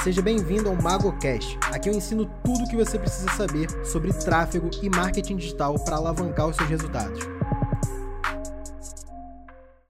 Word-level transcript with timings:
Seja 0.00 0.20
bem-vindo 0.20 0.68
ao 0.68 0.74
MagoCast. 0.74 1.58
Aqui 1.70 1.88
eu 1.88 1.94
ensino 1.94 2.28
tudo 2.42 2.64
o 2.64 2.68
que 2.68 2.74
você 2.74 2.98
precisa 2.98 3.30
saber 3.36 3.68
sobre 3.84 4.12
tráfego 4.12 4.68
e 4.82 4.88
marketing 4.88 5.36
digital 5.36 5.76
para 5.84 5.96
alavancar 5.96 6.48
os 6.48 6.56
seus 6.56 6.68
resultados. 6.68 7.20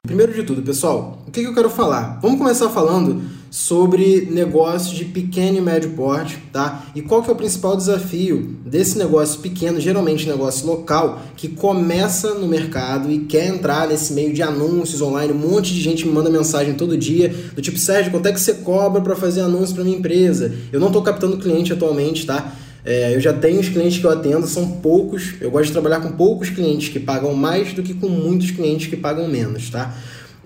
Primeiro 0.03 0.35
de 0.35 0.43
tudo, 0.43 0.62
pessoal, 0.62 1.23
o 1.27 1.30
que, 1.30 1.43
eu 1.43 1.54
quero 1.54 1.71
falar? 1.71 2.19
Vamos 2.21 2.37
começar 2.37 2.69
falando 2.69 3.23
sobre 3.53 4.29
negócios 4.31 4.96
de 4.96 5.04
pequeno 5.04 5.58
e 5.58 5.61
médio 5.61 5.90
porte, 5.90 6.38
tá? 6.51 6.87
E 6.95 7.03
qual 7.03 7.22
que 7.22 7.29
é 7.29 7.35
o 7.35 7.37
principal 7.37 7.76
desafio 7.76 8.56
desse 8.65 8.97
negócio 8.97 9.40
pequeno, 9.40 9.79
geralmente 9.79 10.26
negócio 10.26 10.67
local, 10.67 11.21
que 11.37 11.49
começa 11.49 12.33
no 12.33 12.49
mercado 12.49 13.12
e 13.12 13.19
quer 13.26 13.49
entrar 13.49 13.87
nesse 13.87 14.15
meio 14.15 14.33
de 14.33 14.43
anúncios 14.43 15.03
online. 15.03 15.35
Um 15.35 15.51
monte 15.51 15.75
de 15.75 15.83
gente 15.83 16.07
me 16.07 16.15
manda 16.15 16.30
mensagem 16.30 16.73
todo 16.73 16.97
dia 16.97 17.29
do 17.55 17.61
tipo, 17.61 17.79
Sérgio, 17.79 18.11
quanto 18.11 18.25
é 18.25 18.33
que 18.33 18.41
você 18.41 18.55
cobra 18.55 19.02
para 19.02 19.15
fazer 19.15 19.43
anúncio 19.43 19.75
para 19.75 19.84
minha 19.84 19.98
empresa? 19.98 20.55
Eu 20.73 20.80
não 20.80 20.87
estou 20.87 21.03
captando 21.03 21.37
cliente 21.37 21.75
atualmente, 21.75 22.25
tá? 22.25 22.55
É, 22.83 23.15
eu 23.15 23.21
já 23.21 23.34
tenho 23.34 23.61
os 23.61 23.69
clientes 23.69 23.98
que 23.98 24.07
eu 24.07 24.11
atendo, 24.11 24.47
são 24.47 24.66
poucos. 24.66 25.34
Eu 25.43 25.51
gosto 25.51 25.66
de 25.66 25.73
trabalhar 25.73 26.01
com 26.01 26.12
poucos 26.12 26.48
clientes 26.48 26.89
que 26.89 26.98
pagam 26.98 27.34
mais 27.34 27.75
do 27.75 27.83
que 27.83 27.93
com 27.93 28.09
muitos 28.09 28.51
clientes 28.51 28.87
que 28.87 28.97
pagam 28.97 29.29
menos, 29.29 29.69
tá? 29.69 29.95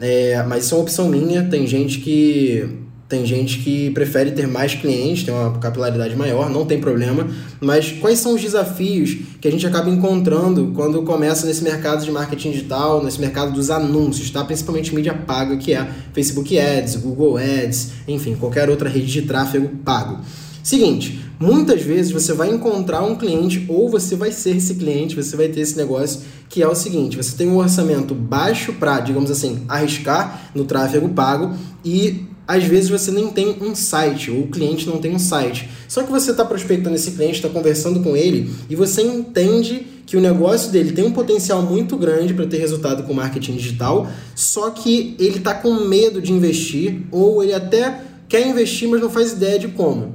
É, 0.01 0.43
mas 0.43 0.65
isso 0.65 0.75
é 0.75 0.79
uma 0.79 0.83
opção 0.83 1.09
minha. 1.09 1.45
Tem 1.45 1.69
gente 1.69 2.01
que 2.01 2.84
tem 3.09 3.24
gente 3.24 3.59
que 3.59 3.91
prefere 3.91 4.33
ter 4.33 4.48
mais 4.48 4.74
clientes, 4.74 5.23
tem 5.23 5.33
uma 5.33 5.59
capilaridade 5.59 6.16
maior, 6.16 6.51
não 6.51 6.66
tem 6.66 6.80
problema. 6.80 7.28
Mas 7.60 7.92
quais 7.92 8.19
são 8.19 8.34
os 8.34 8.42
desafios 8.42 9.16
que 9.41 9.47
a 9.47 9.51
gente 9.51 9.64
acaba 9.64 9.88
encontrando 9.88 10.73
quando 10.74 11.01
começa 11.02 11.47
nesse 11.47 11.62
mercado 11.62 12.05
de 12.05 12.11
marketing 12.11 12.50
digital, 12.50 13.05
nesse 13.05 13.20
mercado 13.20 13.52
dos 13.52 13.70
anúncios, 13.70 14.28
tá? 14.30 14.45
Principalmente 14.45 14.92
mídia 14.92 15.14
paga, 15.14 15.56
que 15.56 15.73
é 15.73 15.88
Facebook 16.12 16.59
Ads, 16.59 16.97
Google 16.97 17.37
Ads, 17.37 17.92
enfim, 18.09 18.34
qualquer 18.34 18.69
outra 18.69 18.88
rede 18.88 19.06
de 19.06 19.23
tráfego 19.23 19.69
pago. 19.84 20.19
Seguinte, 20.61 21.20
muitas 21.38 21.83
vezes 21.83 22.11
você 22.11 22.33
vai 22.33 22.50
encontrar 22.50 23.05
um 23.05 23.14
cliente 23.14 23.64
ou 23.69 23.88
você 23.88 24.16
vai 24.16 24.33
ser 24.33 24.56
esse 24.56 24.75
cliente, 24.75 25.14
você 25.14 25.36
vai 25.36 25.47
ter 25.47 25.61
esse 25.61 25.77
negócio 25.77 26.22
que 26.48 26.61
é 26.61 26.66
o 26.66 26.75
seguinte: 26.75 27.16
você 27.16 27.36
tem 27.36 27.48
um 27.48 27.59
orçamento 27.59 28.16
baixo 28.16 28.72
para, 28.72 28.98
digamos 28.98 29.31
assim, 29.31 29.62
arriscar 29.69 30.50
no 30.56 30.64
tráfego 30.64 31.09
pago 31.11 31.55
e 31.84 32.27
às 32.47 32.64
vezes 32.64 32.89
você 32.89 33.11
nem 33.11 33.28
tem 33.28 33.56
um 33.61 33.75
site, 33.75 34.30
ou 34.30 34.42
o 34.42 34.47
cliente 34.47 34.86
não 34.86 34.98
tem 34.98 35.14
um 35.14 35.19
site. 35.19 35.69
Só 35.89 36.02
que 36.02 36.11
você 36.11 36.30
está 36.30 36.44
prospectando 36.44 36.94
esse 36.94 37.12
cliente, 37.12 37.34
está 37.34 37.48
conversando 37.48 38.00
com 38.00 38.16
ele 38.16 38.50
e 38.70 38.77
você 38.77 39.03
entende 39.03 39.86
que 40.06 40.16
o 40.16 40.20
negócio 40.20 40.70
dele 40.70 40.92
tem 40.92 41.05
um 41.05 41.12
potencial 41.12 41.62
muito 41.62 41.97
grande 41.97 42.33
para 42.33 42.47
ter 42.47 42.58
resultado 42.58 43.03
com 43.03 43.12
marketing 43.12 43.56
digital, 43.56 44.08
só 44.36 44.70
que 44.70 45.16
ele 45.19 45.38
está 45.38 45.53
com 45.53 45.75
medo 45.80 46.22
de 46.22 46.33
investir 46.33 47.03
ou 47.11 47.42
ele 47.42 47.53
até 47.53 48.03
quer 48.28 48.47
investir, 48.47 48.88
mas 48.88 49.00
não 49.00 49.10
faz 49.10 49.33
ideia 49.33 49.58
de 49.58 49.69
como. 49.69 50.14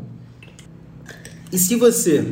E 1.51 1.57
se 1.57 1.75
você 1.75 2.25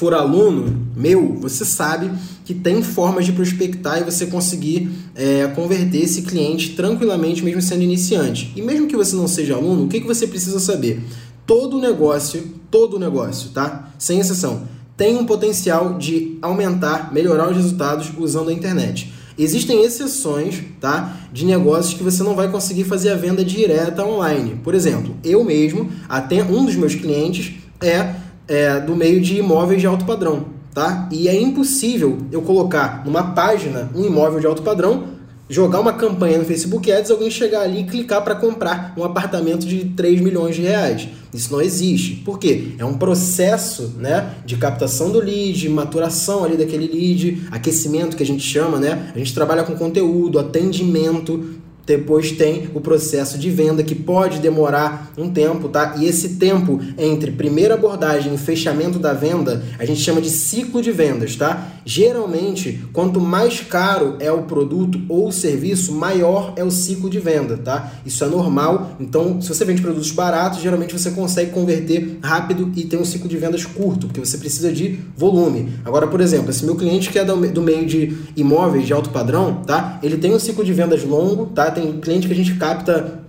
for 0.00 0.14
aluno 0.14 0.88
meu, 0.96 1.36
você 1.38 1.62
sabe 1.62 2.10
que 2.46 2.54
tem 2.54 2.82
formas 2.82 3.26
de 3.26 3.32
prospectar 3.32 4.00
e 4.00 4.04
você 4.04 4.24
conseguir 4.24 4.90
é, 5.14 5.46
converter 5.48 5.98
esse 5.98 6.22
cliente 6.22 6.70
tranquilamente, 6.70 7.44
mesmo 7.44 7.60
sendo 7.60 7.82
iniciante. 7.82 8.50
E 8.56 8.62
mesmo 8.62 8.86
que 8.86 8.96
você 8.96 9.14
não 9.14 9.28
seja 9.28 9.54
aluno, 9.54 9.84
o 9.84 9.88
que, 9.88 10.00
que 10.00 10.06
você 10.06 10.26
precisa 10.26 10.58
saber? 10.58 11.04
Todo 11.46 11.78
negócio, 11.78 12.42
todo 12.70 12.98
negócio, 12.98 13.50
tá? 13.50 13.92
Sem 13.98 14.18
exceção, 14.18 14.62
tem 14.96 15.18
um 15.18 15.26
potencial 15.26 15.98
de 15.98 16.38
aumentar, 16.40 17.12
melhorar 17.12 17.50
os 17.50 17.56
resultados 17.56 18.10
usando 18.18 18.48
a 18.48 18.54
internet. 18.54 19.12
Existem 19.38 19.84
exceções, 19.84 20.62
tá, 20.80 21.16
de 21.30 21.44
negócios 21.44 21.92
que 21.92 22.02
você 22.02 22.22
não 22.22 22.34
vai 22.34 22.50
conseguir 22.50 22.84
fazer 22.84 23.10
a 23.10 23.16
venda 23.16 23.44
direta 23.44 24.04
online. 24.04 24.60
Por 24.64 24.74
exemplo, 24.74 25.14
eu 25.22 25.44
mesmo, 25.44 25.90
até 26.08 26.42
um 26.42 26.64
dos 26.64 26.74
meus 26.74 26.94
clientes 26.94 27.54
é, 27.82 28.14
é 28.50 28.80
do 28.80 28.96
meio 28.96 29.20
de 29.20 29.38
imóveis 29.38 29.80
de 29.80 29.86
alto 29.86 30.04
padrão, 30.04 30.46
tá? 30.74 31.08
E 31.12 31.28
é 31.28 31.40
impossível 31.40 32.18
eu 32.32 32.42
colocar 32.42 33.04
numa 33.06 33.32
página 33.32 33.88
um 33.94 34.04
imóvel 34.04 34.40
de 34.40 34.46
alto 34.46 34.60
padrão, 34.60 35.04
jogar 35.48 35.78
uma 35.78 35.92
campanha 35.92 36.38
no 36.38 36.44
Facebook 36.44 36.90
Ads, 36.90 37.12
alguém 37.12 37.30
chegar 37.30 37.62
ali 37.62 37.82
e 37.82 37.84
clicar 37.84 38.22
para 38.22 38.34
comprar 38.34 38.92
um 38.96 39.04
apartamento 39.04 39.64
de 39.64 39.84
3 39.84 40.20
milhões 40.20 40.56
de 40.56 40.62
reais. 40.62 41.08
Isso 41.32 41.52
não 41.52 41.60
existe. 41.60 42.16
Por 42.24 42.40
quê? 42.40 42.72
É 42.76 42.84
um 42.84 42.94
processo 42.94 43.94
né, 43.98 44.34
de 44.44 44.56
captação 44.56 45.12
do 45.12 45.20
lead, 45.20 45.68
maturação 45.68 46.44
ali 46.44 46.56
daquele 46.56 46.88
lead, 46.88 47.42
aquecimento 47.52 48.16
que 48.16 48.22
a 48.22 48.26
gente 48.26 48.42
chama, 48.42 48.80
né? 48.80 49.12
A 49.14 49.18
gente 49.18 49.32
trabalha 49.32 49.62
com 49.62 49.76
conteúdo, 49.76 50.40
atendimento, 50.40 51.59
depois 51.90 52.30
tem 52.30 52.70
o 52.72 52.80
processo 52.80 53.36
de 53.36 53.50
venda 53.50 53.82
que 53.82 53.96
pode 53.96 54.38
demorar 54.38 55.10
um 55.18 55.28
tempo, 55.28 55.68
tá? 55.68 55.96
E 55.98 56.06
esse 56.06 56.36
tempo 56.36 56.80
entre 56.96 57.32
primeira 57.32 57.74
abordagem 57.74 58.32
e 58.32 58.38
fechamento 58.38 58.96
da 58.96 59.12
venda, 59.12 59.64
a 59.76 59.84
gente 59.84 60.00
chama 60.00 60.20
de 60.20 60.30
ciclo 60.30 60.80
de 60.80 60.92
vendas, 60.92 61.34
tá? 61.34 61.66
Geralmente, 61.84 62.84
quanto 62.92 63.18
mais 63.20 63.60
caro 63.60 64.14
é 64.20 64.30
o 64.30 64.42
produto 64.42 65.00
ou 65.08 65.32
serviço, 65.32 65.92
maior 65.92 66.52
é 66.54 66.62
o 66.62 66.70
ciclo 66.70 67.10
de 67.10 67.18
venda, 67.18 67.56
tá? 67.56 67.92
Isso 68.06 68.22
é 68.22 68.28
normal. 68.28 68.92
Então, 69.00 69.40
se 69.40 69.48
você 69.48 69.64
vende 69.64 69.82
produtos 69.82 70.12
baratos, 70.12 70.60
geralmente 70.60 70.96
você 70.96 71.10
consegue 71.10 71.50
converter 71.50 72.18
rápido 72.22 72.70
e 72.76 72.84
tem 72.84 73.00
um 73.00 73.04
ciclo 73.04 73.28
de 73.28 73.36
vendas 73.36 73.64
curto, 73.64 74.06
porque 74.06 74.20
você 74.20 74.38
precisa 74.38 74.72
de 74.72 75.00
volume. 75.16 75.72
Agora, 75.84 76.06
por 76.06 76.20
exemplo, 76.20 76.50
esse 76.50 76.64
meu 76.64 76.76
cliente 76.76 77.10
que 77.10 77.18
é 77.18 77.24
do 77.24 77.62
meio 77.62 77.84
de 77.84 78.16
imóveis 78.36 78.86
de 78.86 78.92
alto 78.92 79.10
padrão, 79.10 79.62
tá? 79.66 79.98
Ele 80.04 80.16
tem 80.16 80.32
um 80.32 80.38
ciclo 80.38 80.64
de 80.64 80.72
vendas 80.72 81.02
longo, 81.02 81.46
tá? 81.46 81.70
Tem 81.70 81.79
cliente 82.00 82.26
que 82.26 82.32
a 82.32 82.36
gente 82.36 82.54
capta 82.54 83.20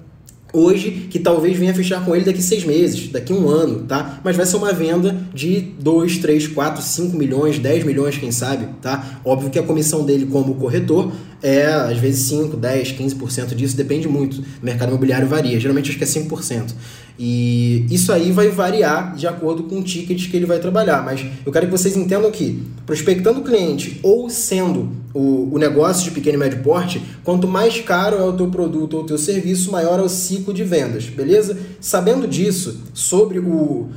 hoje 0.54 1.08
que 1.10 1.20
talvez 1.20 1.58
venha 1.58 1.74
fechar 1.74 2.04
com 2.04 2.16
ele 2.16 2.26
daqui 2.26 2.42
seis 2.42 2.64
meses, 2.64 3.08
daqui 3.10 3.34
um 3.34 3.50
ano, 3.50 3.84
tá? 3.84 4.20
Mas 4.24 4.36
vai 4.36 4.46
ser 4.46 4.58
uma 4.58 4.74
venda 4.74 5.18
de 5.34 5.62
2, 5.80 6.18
3, 6.18 6.48
4, 6.48 6.82
5 6.82 7.18
milhões, 7.18 7.60
10 7.60 7.84
milhões, 7.84 8.18
quem 8.18 8.32
sabe, 8.32 8.68
tá? 8.82 9.22
Óbvio 9.24 9.50
que 9.50 9.60
a 9.60 9.64
comissão 9.64 10.06
dele 10.06 10.26
como 10.26 10.56
corretor 10.56 11.12
é 11.42 11.66
às 11.66 11.98
vezes 11.98 12.28
5, 12.28 12.58
10, 12.58 12.94
15% 12.94 13.56
disso, 13.56 13.76
depende 13.76 14.08
muito. 14.08 14.42
O 14.42 14.66
mercado 14.66 14.90
imobiliário 14.90 15.28
varia, 15.28 15.60
geralmente 15.60 15.90
acho 15.90 15.98
que 15.98 16.04
é 16.04 16.08
5%. 16.08 16.74
E 17.18 17.86
isso 17.90 18.12
aí 18.12 18.32
vai 18.32 18.50
variar 18.50 19.16
de 19.16 19.28
acordo 19.28 19.64
com 19.64 19.80
o 19.80 19.84
ticket 19.84 20.30
que 20.30 20.36
ele 20.36 20.46
vai 20.46 20.60
trabalhar. 20.60 21.04
Mas 21.04 21.26
eu 21.46 21.52
quero 21.52 21.66
que 21.68 21.72
vocês 21.72 21.96
entendam 21.96 22.32
que, 22.32 22.64
prospectando 22.86 23.42
cliente 23.42 24.00
ou 24.02 24.30
sendo 24.30 24.90
o, 25.14 25.54
o 25.54 25.58
negócio 25.58 26.06
de 26.06 26.12
pequeno 26.12 26.36
e 26.36 26.40
médio 26.40 26.64
porte, 26.64 27.02
quanto 27.24 27.48
mais 27.48 27.80
caro 27.82 28.18
é 28.18 28.24
o 28.24 28.34
teu 28.34 28.48
produto 28.48 28.96
ou 28.96 29.04
o 29.04 29.06
teu 29.06 29.18
serviço, 29.18 29.72
maior 29.72 30.00
é 30.00 30.04
o 30.04 30.10
ciclo 30.10 30.54
de 30.54 30.64
vendas, 30.64 31.06
beleza? 31.06 31.58
Sabendo 31.80 32.28
disso, 32.28 32.82
sobre 32.94 33.40
o, 33.40 33.90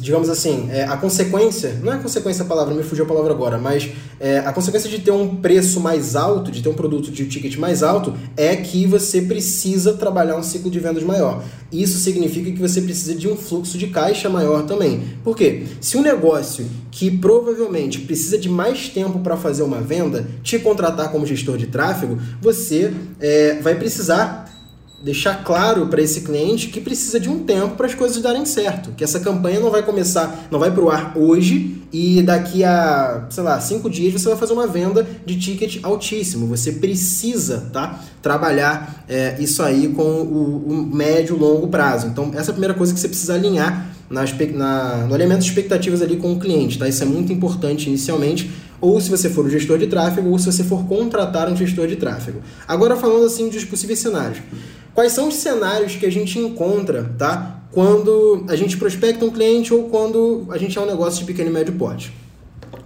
digamos 0.00 0.28
assim, 0.28 0.68
é, 0.70 0.82
a 0.82 0.96
consequência, 0.96 1.78
não 1.80 1.92
é 1.92 1.98
consequência 1.98 2.42
a 2.42 2.46
palavra, 2.46 2.74
me 2.74 2.82
fugiu 2.82 3.04
a 3.04 3.08
palavra 3.08 3.32
agora, 3.32 3.56
mas 3.56 3.88
é, 4.18 4.38
a 4.38 4.52
consequência 4.52 4.90
de 4.90 4.98
ter 4.98 5.12
um 5.12 5.36
preço 5.36 5.78
mais 5.78 6.16
alto, 6.16 6.50
de 6.50 6.60
ter 6.60 6.68
um 6.68 6.74
produto 6.74 7.10
de 7.10 7.26
ticket 7.26 7.56
mais 7.56 7.82
alto, 7.82 8.12
é 8.36 8.56
que 8.56 8.84
você 8.84 9.22
precisa 9.22 9.94
trabalhar 9.94 10.36
um 10.36 10.42
ciclo 10.42 10.70
de 10.70 10.80
vendas 10.80 11.04
maior. 11.04 11.44
Isso 11.70 11.98
significa 11.98 12.50
que 12.50 12.58
você 12.58 12.80
precisa 12.80 13.14
de 13.14 13.28
um 13.28 13.36
fluxo 13.36 13.78
de 13.78 13.86
caixa 13.86 14.28
maior 14.28 14.66
também. 14.66 15.04
Por 15.22 15.36
quê? 15.36 15.62
Se 15.80 15.96
um 15.96 16.02
negócio 16.02 16.66
que 16.90 17.08
provavelmente 17.08 18.00
precisa 18.00 18.36
de 18.36 18.48
mais 18.48 18.88
tempo 18.88 19.20
para 19.20 19.36
fazer 19.36 19.62
uma 19.62 19.80
venda 19.80 20.26
te 20.42 20.58
contratar 20.58 21.12
como 21.12 21.24
gestor 21.24 21.56
de 21.56 21.68
tráfego, 21.68 22.18
você 22.42 22.92
é, 23.20 23.60
vai 23.62 23.76
precisar 23.76 24.49
deixar 25.02 25.42
claro 25.42 25.86
para 25.86 26.02
esse 26.02 26.20
cliente 26.20 26.68
que 26.68 26.80
precisa 26.80 27.18
de 27.18 27.28
um 27.28 27.40
tempo 27.40 27.74
para 27.74 27.86
as 27.86 27.94
coisas 27.94 28.20
darem 28.20 28.44
certo, 28.44 28.92
que 28.96 29.02
essa 29.02 29.18
campanha 29.18 29.58
não 29.58 29.70
vai 29.70 29.82
começar, 29.82 30.46
não 30.50 30.58
vai 30.58 30.70
para 30.70 30.84
o 30.84 30.90
ar 30.90 31.16
hoje 31.16 31.82
e 31.92 32.22
daqui 32.22 32.62
a, 32.62 33.26
sei 33.30 33.42
lá, 33.42 33.58
cinco 33.60 33.88
dias 33.88 34.12
você 34.12 34.28
vai 34.28 34.36
fazer 34.36 34.52
uma 34.52 34.66
venda 34.66 35.06
de 35.24 35.38
ticket 35.38 35.82
altíssimo. 35.82 36.46
Você 36.48 36.72
precisa, 36.72 37.68
tá, 37.72 38.00
trabalhar 38.22 39.04
é, 39.08 39.36
isso 39.40 39.62
aí 39.62 39.88
com 39.88 40.02
o, 40.02 40.66
o 40.68 40.94
médio 40.94 41.36
longo 41.36 41.68
prazo. 41.68 42.06
Então 42.06 42.30
essa 42.34 42.50
é 42.50 42.52
a 42.52 42.54
primeira 42.54 42.74
coisa 42.74 42.92
que 42.92 43.00
você 43.00 43.08
precisa 43.08 43.34
alinhar 43.34 43.90
na, 44.08 44.22
na, 44.52 45.06
no 45.06 45.14
alinhamento 45.14 45.40
de 45.40 45.48
expectativas 45.48 46.02
ali 46.02 46.16
com 46.16 46.32
o 46.32 46.38
cliente, 46.38 46.78
tá? 46.78 46.88
Isso 46.88 47.02
é 47.02 47.06
muito 47.06 47.32
importante 47.32 47.88
inicialmente 47.88 48.50
ou 48.80 49.00
se 49.00 49.10
você 49.10 49.28
for 49.28 49.44
o 49.44 49.50
gestor 49.50 49.78
de 49.78 49.86
tráfego, 49.86 50.30
ou 50.30 50.38
se 50.38 50.46
você 50.46 50.64
for 50.64 50.86
contratar 50.86 51.50
um 51.50 51.56
gestor 51.56 51.86
de 51.86 51.96
tráfego. 51.96 52.40
Agora 52.66 52.96
falando 52.96 53.26
assim 53.26 53.48
dos 53.48 53.64
possíveis 53.64 53.98
cenários. 53.98 54.38
Quais 54.94 55.12
são 55.12 55.28
os 55.28 55.34
cenários 55.34 55.96
que 55.96 56.06
a 56.06 56.10
gente 56.10 56.38
encontra, 56.38 57.14
tá? 57.18 57.62
Quando 57.72 58.44
a 58.48 58.56
gente 58.56 58.76
prospecta 58.76 59.24
um 59.24 59.30
cliente 59.30 59.72
ou 59.72 59.84
quando 59.84 60.46
a 60.50 60.58
gente 60.58 60.76
é 60.76 60.80
um 60.80 60.86
negócio 60.86 61.20
de 61.20 61.26
pequeno 61.26 61.50
e 61.50 61.52
médio 61.52 61.74
porte. 61.74 62.12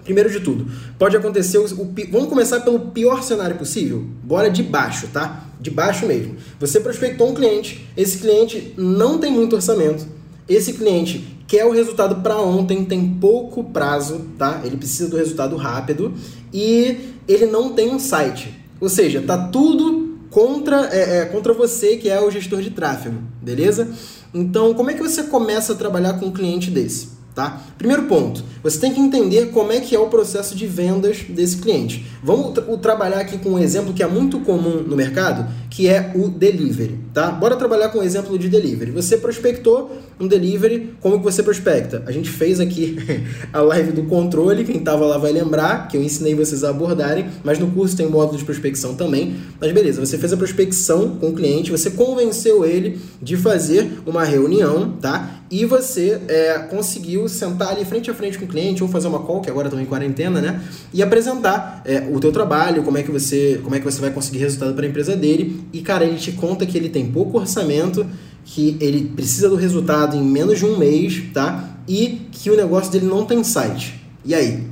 Primeiro 0.04 0.30
de 0.30 0.40
tudo, 0.40 0.66
pode 0.98 1.16
acontecer. 1.16 1.56
O, 1.56 1.64
o, 1.64 1.94
vamos 2.10 2.28
começar 2.28 2.60
pelo 2.60 2.78
pior 2.78 3.22
cenário 3.22 3.56
possível? 3.56 4.04
Bora 4.22 4.50
de 4.50 4.62
baixo, 4.62 5.08
tá? 5.10 5.46
De 5.58 5.70
baixo 5.70 6.04
mesmo. 6.04 6.36
Você 6.60 6.78
prospectou 6.78 7.30
um 7.30 7.34
cliente, 7.34 7.88
esse 7.96 8.18
cliente 8.18 8.74
não 8.76 9.18
tem 9.18 9.32
muito 9.32 9.56
orçamento, 9.56 10.06
esse 10.46 10.74
cliente 10.74 11.24
quer 11.46 11.64
o 11.64 11.70
resultado 11.70 12.16
para 12.16 12.36
ontem, 12.36 12.84
tem 12.84 13.16
pouco 13.18 13.64
prazo, 13.64 14.26
tá? 14.38 14.60
Ele 14.62 14.76
precisa 14.76 15.08
do 15.08 15.16
resultado 15.16 15.56
rápido 15.56 16.12
e 16.52 17.14
ele 17.26 17.46
não 17.46 17.72
tem 17.72 17.90
um 17.90 17.98
site. 17.98 18.52
Ou 18.78 18.90
seja, 18.90 19.22
tá 19.22 19.48
tudo 19.48 20.03
contra, 20.34 20.88
é, 20.92 21.18
é, 21.18 21.24
contra 21.26 21.52
você, 21.52 21.96
que 21.96 22.10
é 22.10 22.20
o 22.20 22.28
gestor 22.28 22.60
de 22.60 22.70
tráfego, 22.70 23.22
beleza? 23.40 23.88
Então, 24.34 24.74
como 24.74 24.90
é 24.90 24.94
que 24.94 25.00
você 25.00 25.22
começa 25.22 25.74
a 25.74 25.76
trabalhar 25.76 26.14
com 26.14 26.26
um 26.26 26.32
cliente 26.32 26.72
desse? 26.72 27.10
Tá? 27.34 27.60
Primeiro 27.76 28.04
ponto, 28.04 28.44
você 28.62 28.78
tem 28.78 28.94
que 28.94 29.00
entender 29.00 29.46
como 29.46 29.72
é 29.72 29.80
que 29.80 29.94
é 29.94 29.98
o 29.98 30.06
processo 30.06 30.54
de 30.54 30.68
vendas 30.68 31.22
desse 31.28 31.56
cliente. 31.56 32.06
Vamos 32.22 32.54
tra 32.54 32.62
trabalhar 32.76 33.18
aqui 33.18 33.38
com 33.38 33.50
um 33.50 33.58
exemplo 33.58 33.92
que 33.92 34.04
é 34.04 34.06
muito 34.06 34.38
comum 34.40 34.82
no 34.82 34.94
mercado, 34.94 35.44
que 35.68 35.88
é 35.88 36.12
o 36.14 36.28
delivery, 36.28 36.96
tá? 37.12 37.32
Bora 37.32 37.56
trabalhar 37.56 37.88
com 37.88 37.98
um 37.98 38.02
exemplo 38.04 38.38
de 38.38 38.48
delivery. 38.48 38.92
Você 38.92 39.16
prospectou 39.16 39.90
um 40.20 40.28
delivery, 40.28 40.94
como 41.00 41.18
que 41.18 41.24
você 41.24 41.42
prospecta? 41.42 42.04
A 42.06 42.12
gente 42.12 42.30
fez 42.30 42.60
aqui 42.60 42.96
a 43.52 43.60
live 43.60 43.90
do 43.90 44.04
controle, 44.04 44.62
quem 44.62 44.76
estava 44.76 45.04
lá 45.04 45.18
vai 45.18 45.32
lembrar, 45.32 45.88
que 45.88 45.96
eu 45.96 46.02
ensinei 46.02 46.36
vocês 46.36 46.62
a 46.62 46.70
abordarem, 46.70 47.26
mas 47.42 47.58
no 47.58 47.72
curso 47.72 47.96
tem 47.96 48.08
módulo 48.08 48.38
de 48.38 48.44
prospecção 48.44 48.94
também. 48.94 49.34
Mas 49.60 49.72
beleza, 49.72 49.98
você 49.98 50.16
fez 50.16 50.32
a 50.32 50.36
prospecção 50.36 51.16
com 51.16 51.30
o 51.30 51.34
cliente, 51.34 51.72
você 51.72 51.90
convenceu 51.90 52.64
ele 52.64 53.00
de 53.20 53.36
fazer 53.36 53.90
uma 54.06 54.22
reunião, 54.22 54.92
tá? 55.00 55.40
E 55.50 55.64
você 55.64 56.20
é, 56.28 56.58
conseguiu 56.70 57.23
sentar 57.28 57.68
ali 57.68 57.84
frente 57.84 58.10
a 58.10 58.14
frente 58.14 58.38
com 58.38 58.44
o 58.44 58.48
cliente 58.48 58.82
ou 58.82 58.88
fazer 58.88 59.08
uma 59.08 59.20
call, 59.20 59.40
que 59.40 59.50
agora 59.50 59.68
também 59.68 59.84
em 59.84 59.88
quarentena, 59.88 60.40
né? 60.40 60.62
E 60.92 61.02
apresentar 61.02 61.82
é, 61.84 62.08
o 62.10 62.20
teu 62.20 62.32
trabalho, 62.32 62.82
como 62.82 62.98
é 62.98 63.02
que 63.02 63.10
você, 63.10 63.60
como 63.62 63.74
é 63.74 63.78
que 63.78 63.84
você 63.84 64.00
vai 64.00 64.10
conseguir 64.10 64.38
resultado 64.38 64.74
para 64.74 64.84
a 64.84 64.88
empresa 64.88 65.16
dele. 65.16 65.64
E 65.72 65.80
cara, 65.80 66.04
ele 66.04 66.16
te 66.16 66.32
conta 66.32 66.64
que 66.66 66.76
ele 66.76 66.88
tem 66.88 67.06
pouco 67.06 67.38
orçamento, 67.38 68.06
que 68.44 68.76
ele 68.80 69.12
precisa 69.16 69.48
do 69.48 69.56
resultado 69.56 70.16
em 70.16 70.22
menos 70.22 70.58
de 70.58 70.64
um 70.64 70.78
mês, 70.78 71.22
tá? 71.32 71.78
E 71.88 72.28
que 72.30 72.50
o 72.50 72.56
negócio 72.56 72.92
dele 72.92 73.06
não 73.06 73.24
tem 73.24 73.42
site. 73.42 74.00
E 74.24 74.34
aí? 74.34 74.64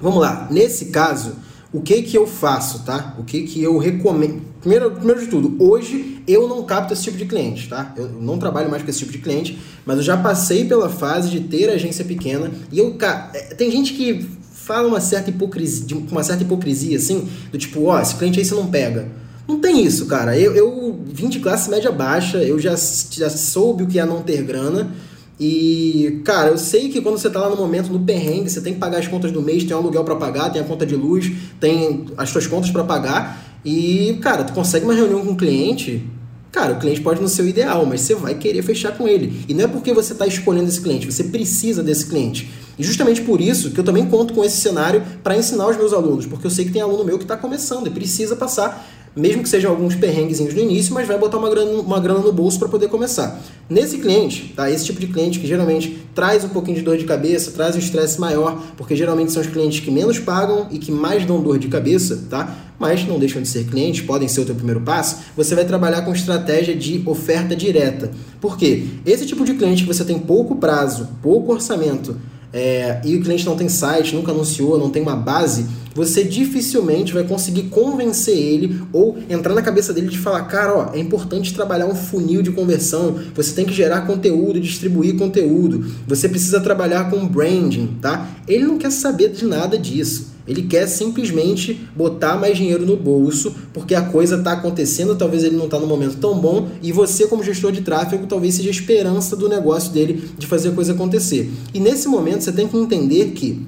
Vamos 0.00 0.20
lá. 0.20 0.48
Nesse 0.50 0.86
caso, 0.86 1.34
o 1.72 1.80
que 1.80 2.02
que 2.02 2.16
eu 2.16 2.26
faço, 2.26 2.84
tá? 2.84 3.14
O 3.18 3.24
que 3.24 3.42
que 3.42 3.62
eu 3.62 3.78
recomendo? 3.78 4.42
Primeiro, 4.66 4.90
primeiro 4.90 5.20
de 5.20 5.28
tudo, 5.28 5.54
hoje 5.60 6.20
eu 6.26 6.48
não 6.48 6.64
capto 6.64 6.92
esse 6.92 7.04
tipo 7.04 7.16
de 7.16 7.24
cliente, 7.24 7.68
tá? 7.68 7.94
Eu 7.96 8.08
não 8.20 8.36
trabalho 8.36 8.68
mais 8.68 8.82
com 8.82 8.90
esse 8.90 8.98
tipo 8.98 9.12
de 9.12 9.18
cliente, 9.18 9.56
mas 9.84 9.98
eu 9.98 10.02
já 10.02 10.16
passei 10.16 10.64
pela 10.64 10.88
fase 10.88 11.30
de 11.30 11.38
ter 11.38 11.70
agência 11.70 12.04
pequena 12.04 12.50
e 12.72 12.80
eu, 12.80 12.92
cara, 12.94 13.30
é, 13.32 13.54
tem 13.54 13.70
gente 13.70 13.92
que 13.92 14.26
fala 14.52 14.88
uma 14.88 15.00
certa 15.00 15.30
hipocrisia, 15.30 15.96
uma 16.10 16.24
certa 16.24 16.42
hipocrisia 16.42 16.96
assim, 16.96 17.28
do 17.52 17.56
tipo, 17.56 17.84
ó, 17.84 17.96
oh, 17.96 18.00
esse 18.02 18.16
cliente 18.16 18.40
aí 18.40 18.44
você 18.44 18.56
não 18.56 18.66
pega. 18.66 19.06
Não 19.46 19.60
tem 19.60 19.84
isso, 19.84 20.06
cara. 20.06 20.36
Eu, 20.36 20.52
eu 20.56 21.00
vim 21.06 21.28
de 21.28 21.38
classe 21.38 21.70
média 21.70 21.92
baixa, 21.92 22.38
eu 22.38 22.58
já, 22.58 22.74
já 23.12 23.30
soube 23.30 23.84
o 23.84 23.86
que 23.86 24.00
é 24.00 24.04
não 24.04 24.20
ter 24.20 24.42
grana. 24.42 24.90
E, 25.38 26.22
cara, 26.24 26.48
eu 26.48 26.58
sei 26.58 26.88
que 26.88 27.00
quando 27.00 27.18
você 27.18 27.30
tá 27.30 27.38
lá 27.38 27.50
no 27.50 27.56
momento, 27.56 27.92
no 27.92 28.00
perrengue, 28.00 28.50
você 28.50 28.60
tem 28.60 28.72
que 28.72 28.80
pagar 28.80 28.98
as 28.98 29.06
contas 29.06 29.30
do 29.30 29.42
mês, 29.42 29.62
tem 29.62 29.76
um 29.76 29.78
aluguel 29.78 30.02
para 30.02 30.16
pagar, 30.16 30.50
tem 30.50 30.60
a 30.60 30.64
conta 30.64 30.84
de 30.84 30.96
luz, 30.96 31.30
tem 31.60 32.06
as 32.16 32.30
suas 32.30 32.48
contas 32.48 32.70
para 32.70 32.82
pagar. 32.82 33.45
E, 33.64 34.18
cara, 34.20 34.44
tu 34.44 34.52
consegue 34.52 34.84
uma 34.84 34.94
reunião 34.94 35.24
com 35.24 35.32
o 35.32 35.36
cliente, 35.36 36.08
cara, 36.52 36.72
o 36.72 36.78
cliente 36.78 37.00
pode 37.00 37.20
não 37.20 37.28
ser 37.28 37.42
o 37.42 37.48
ideal, 37.48 37.84
mas 37.84 38.00
você 38.00 38.14
vai 38.14 38.34
querer 38.34 38.62
fechar 38.62 38.96
com 38.96 39.06
ele. 39.06 39.44
E 39.48 39.54
não 39.54 39.64
é 39.64 39.68
porque 39.68 39.92
você 39.92 40.12
está 40.12 40.26
escolhendo 40.26 40.68
esse 40.68 40.80
cliente, 40.80 41.10
você 41.10 41.24
precisa 41.24 41.82
desse 41.82 42.06
cliente. 42.06 42.50
E 42.78 42.82
justamente 42.82 43.22
por 43.22 43.40
isso 43.40 43.70
que 43.70 43.80
eu 43.80 43.84
também 43.84 44.06
conto 44.06 44.34
com 44.34 44.44
esse 44.44 44.58
cenário 44.58 45.02
para 45.22 45.36
ensinar 45.36 45.68
os 45.68 45.76
meus 45.76 45.92
alunos, 45.92 46.26
porque 46.26 46.46
eu 46.46 46.50
sei 46.50 46.64
que 46.64 46.70
tem 46.70 46.82
aluno 46.82 47.04
meu 47.04 47.18
que 47.18 47.24
está 47.24 47.36
começando 47.36 47.86
e 47.86 47.90
precisa 47.90 48.36
passar 48.36 48.86
mesmo 49.16 49.42
que 49.42 49.48
sejam 49.48 49.70
alguns 49.70 49.94
perrenguezinhos 49.94 50.52
no 50.52 50.60
início, 50.60 50.92
mas 50.92 51.08
vai 51.08 51.18
botar 51.18 51.38
uma 51.38 51.48
grana, 51.48 51.70
uma 51.80 51.98
grana 51.98 52.20
no 52.20 52.30
bolso 52.30 52.58
para 52.58 52.68
poder 52.68 52.88
começar. 52.88 53.40
Nesse 53.68 53.96
cliente, 53.96 54.52
tá? 54.54 54.70
Esse 54.70 54.84
tipo 54.84 55.00
de 55.00 55.06
cliente 55.06 55.40
que 55.40 55.46
geralmente 55.46 56.06
traz 56.14 56.44
um 56.44 56.50
pouquinho 56.50 56.76
de 56.76 56.82
dor 56.82 56.98
de 56.98 57.04
cabeça, 57.04 57.50
traz 57.52 57.74
um 57.74 57.78
estresse 57.78 58.20
maior, 58.20 58.62
porque 58.76 58.94
geralmente 58.94 59.32
são 59.32 59.40
os 59.40 59.48
clientes 59.48 59.80
que 59.80 59.90
menos 59.90 60.18
pagam 60.18 60.68
e 60.70 60.78
que 60.78 60.92
mais 60.92 61.24
dão 61.24 61.40
dor 61.40 61.58
de 61.58 61.68
cabeça, 61.68 62.24
tá? 62.28 62.54
Mas 62.78 63.06
não 63.06 63.18
deixam 63.18 63.40
de 63.40 63.48
ser 63.48 63.64
clientes, 63.64 64.02
podem 64.02 64.28
ser 64.28 64.42
o 64.42 64.44
teu 64.44 64.54
primeiro 64.54 64.82
passo. 64.82 65.16
Você 65.34 65.54
vai 65.54 65.64
trabalhar 65.64 66.02
com 66.02 66.12
estratégia 66.12 66.76
de 66.76 67.02
oferta 67.06 67.56
direta. 67.56 68.10
Por 68.38 68.58
quê? 68.58 68.84
Esse 69.06 69.24
tipo 69.24 69.46
de 69.46 69.54
cliente 69.54 69.82
que 69.82 69.88
você 69.88 70.04
tem 70.04 70.18
pouco 70.18 70.56
prazo, 70.56 71.08
pouco 71.22 71.52
orçamento, 71.52 72.16
é, 72.56 73.02
e 73.04 73.14
o 73.14 73.20
cliente 73.20 73.44
não 73.44 73.54
tem 73.54 73.68
site, 73.68 74.14
nunca 74.14 74.32
anunciou, 74.32 74.78
não 74.78 74.88
tem 74.88 75.02
uma 75.02 75.14
base, 75.14 75.66
você 75.94 76.24
dificilmente 76.24 77.12
vai 77.12 77.22
conseguir 77.22 77.64
convencer 77.64 78.34
ele 78.34 78.80
ou 78.94 79.18
entrar 79.28 79.54
na 79.54 79.60
cabeça 79.60 79.92
dele 79.92 80.08
de 80.08 80.16
falar, 80.16 80.42
cara, 80.44 80.74
ó, 80.74 80.94
é 80.94 80.98
importante 80.98 81.52
trabalhar 81.52 81.84
um 81.84 81.94
funil 81.94 82.40
de 82.40 82.50
conversão, 82.50 83.18
você 83.34 83.52
tem 83.52 83.66
que 83.66 83.74
gerar 83.74 84.06
conteúdo, 84.06 84.58
distribuir 84.58 85.18
conteúdo, 85.18 85.84
você 86.06 86.30
precisa 86.30 86.58
trabalhar 86.58 87.10
com 87.10 87.28
branding, 87.28 87.98
tá? 88.00 88.26
Ele 88.48 88.64
não 88.64 88.78
quer 88.78 88.90
saber 88.90 89.28
de 89.32 89.44
nada 89.44 89.78
disso. 89.78 90.35
Ele 90.46 90.62
quer 90.62 90.86
simplesmente 90.86 91.88
botar 91.94 92.36
mais 92.36 92.56
dinheiro 92.56 92.86
no 92.86 92.96
bolso, 92.96 93.54
porque 93.72 93.94
a 93.94 94.02
coisa 94.02 94.36
está 94.36 94.52
acontecendo, 94.52 95.16
talvez 95.16 95.42
ele 95.42 95.56
não 95.56 95.64
está 95.64 95.78
no 95.78 95.86
momento 95.86 96.16
tão 96.16 96.38
bom, 96.38 96.68
e 96.82 96.92
você, 96.92 97.26
como 97.26 97.42
gestor 97.42 97.72
de 97.72 97.80
tráfego, 97.80 98.26
talvez 98.26 98.54
seja 98.54 98.68
a 98.68 98.72
esperança 98.72 99.36
do 99.36 99.48
negócio 99.48 99.92
dele 99.92 100.30
de 100.38 100.46
fazer 100.46 100.68
a 100.68 100.72
coisa 100.72 100.92
acontecer. 100.92 101.50
E 101.74 101.80
nesse 101.80 102.08
momento 102.08 102.42
você 102.42 102.52
tem 102.52 102.68
que 102.68 102.76
entender 102.76 103.32
que, 103.32 103.66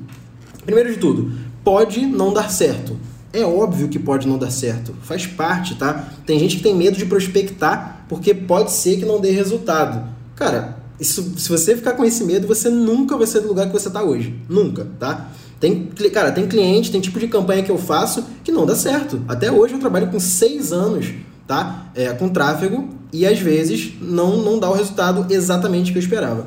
primeiro 0.64 0.92
de 0.92 0.98
tudo, 0.98 1.32
pode 1.64 2.06
não 2.06 2.32
dar 2.32 2.50
certo. 2.50 2.96
É 3.32 3.44
óbvio 3.44 3.88
que 3.88 3.98
pode 3.98 4.26
não 4.26 4.38
dar 4.38 4.50
certo, 4.50 4.94
faz 5.02 5.26
parte, 5.26 5.74
tá? 5.74 6.12
Tem 6.24 6.38
gente 6.38 6.56
que 6.56 6.62
tem 6.62 6.74
medo 6.74 6.96
de 6.96 7.04
prospectar 7.04 8.06
porque 8.08 8.32
pode 8.32 8.72
ser 8.72 8.96
que 8.96 9.04
não 9.04 9.20
dê 9.20 9.30
resultado. 9.32 10.08
Cara, 10.34 10.78
isso, 10.98 11.34
se 11.36 11.48
você 11.48 11.76
ficar 11.76 11.92
com 11.92 12.04
esse 12.04 12.24
medo, 12.24 12.46
você 12.46 12.68
nunca 12.70 13.16
vai 13.16 13.26
ser 13.26 13.40
do 13.40 13.48
lugar 13.48 13.66
que 13.66 13.72
você 13.72 13.88
está 13.88 14.02
hoje. 14.02 14.34
Nunca, 14.48 14.86
tá? 14.98 15.30
Tem, 15.60 15.88
cara, 16.12 16.30
tem 16.30 16.46
cliente, 16.46 16.90
tem 16.90 17.00
tipo 17.00 17.18
de 17.18 17.26
campanha 17.26 17.62
que 17.62 17.70
eu 17.70 17.78
faço 17.78 18.24
que 18.44 18.52
não 18.52 18.64
dá 18.64 18.76
certo. 18.76 19.20
Até 19.26 19.50
hoje 19.50 19.74
eu 19.74 19.80
trabalho 19.80 20.08
com 20.08 20.20
seis 20.20 20.72
anos, 20.72 21.06
tá? 21.46 21.90
É, 21.94 22.12
com 22.12 22.28
tráfego 22.28 22.88
e 23.12 23.26
às 23.26 23.38
vezes 23.38 23.92
não, 24.00 24.42
não 24.42 24.58
dá 24.58 24.70
o 24.70 24.74
resultado 24.74 25.26
exatamente 25.32 25.90
que 25.90 25.98
eu 25.98 26.02
esperava. 26.02 26.46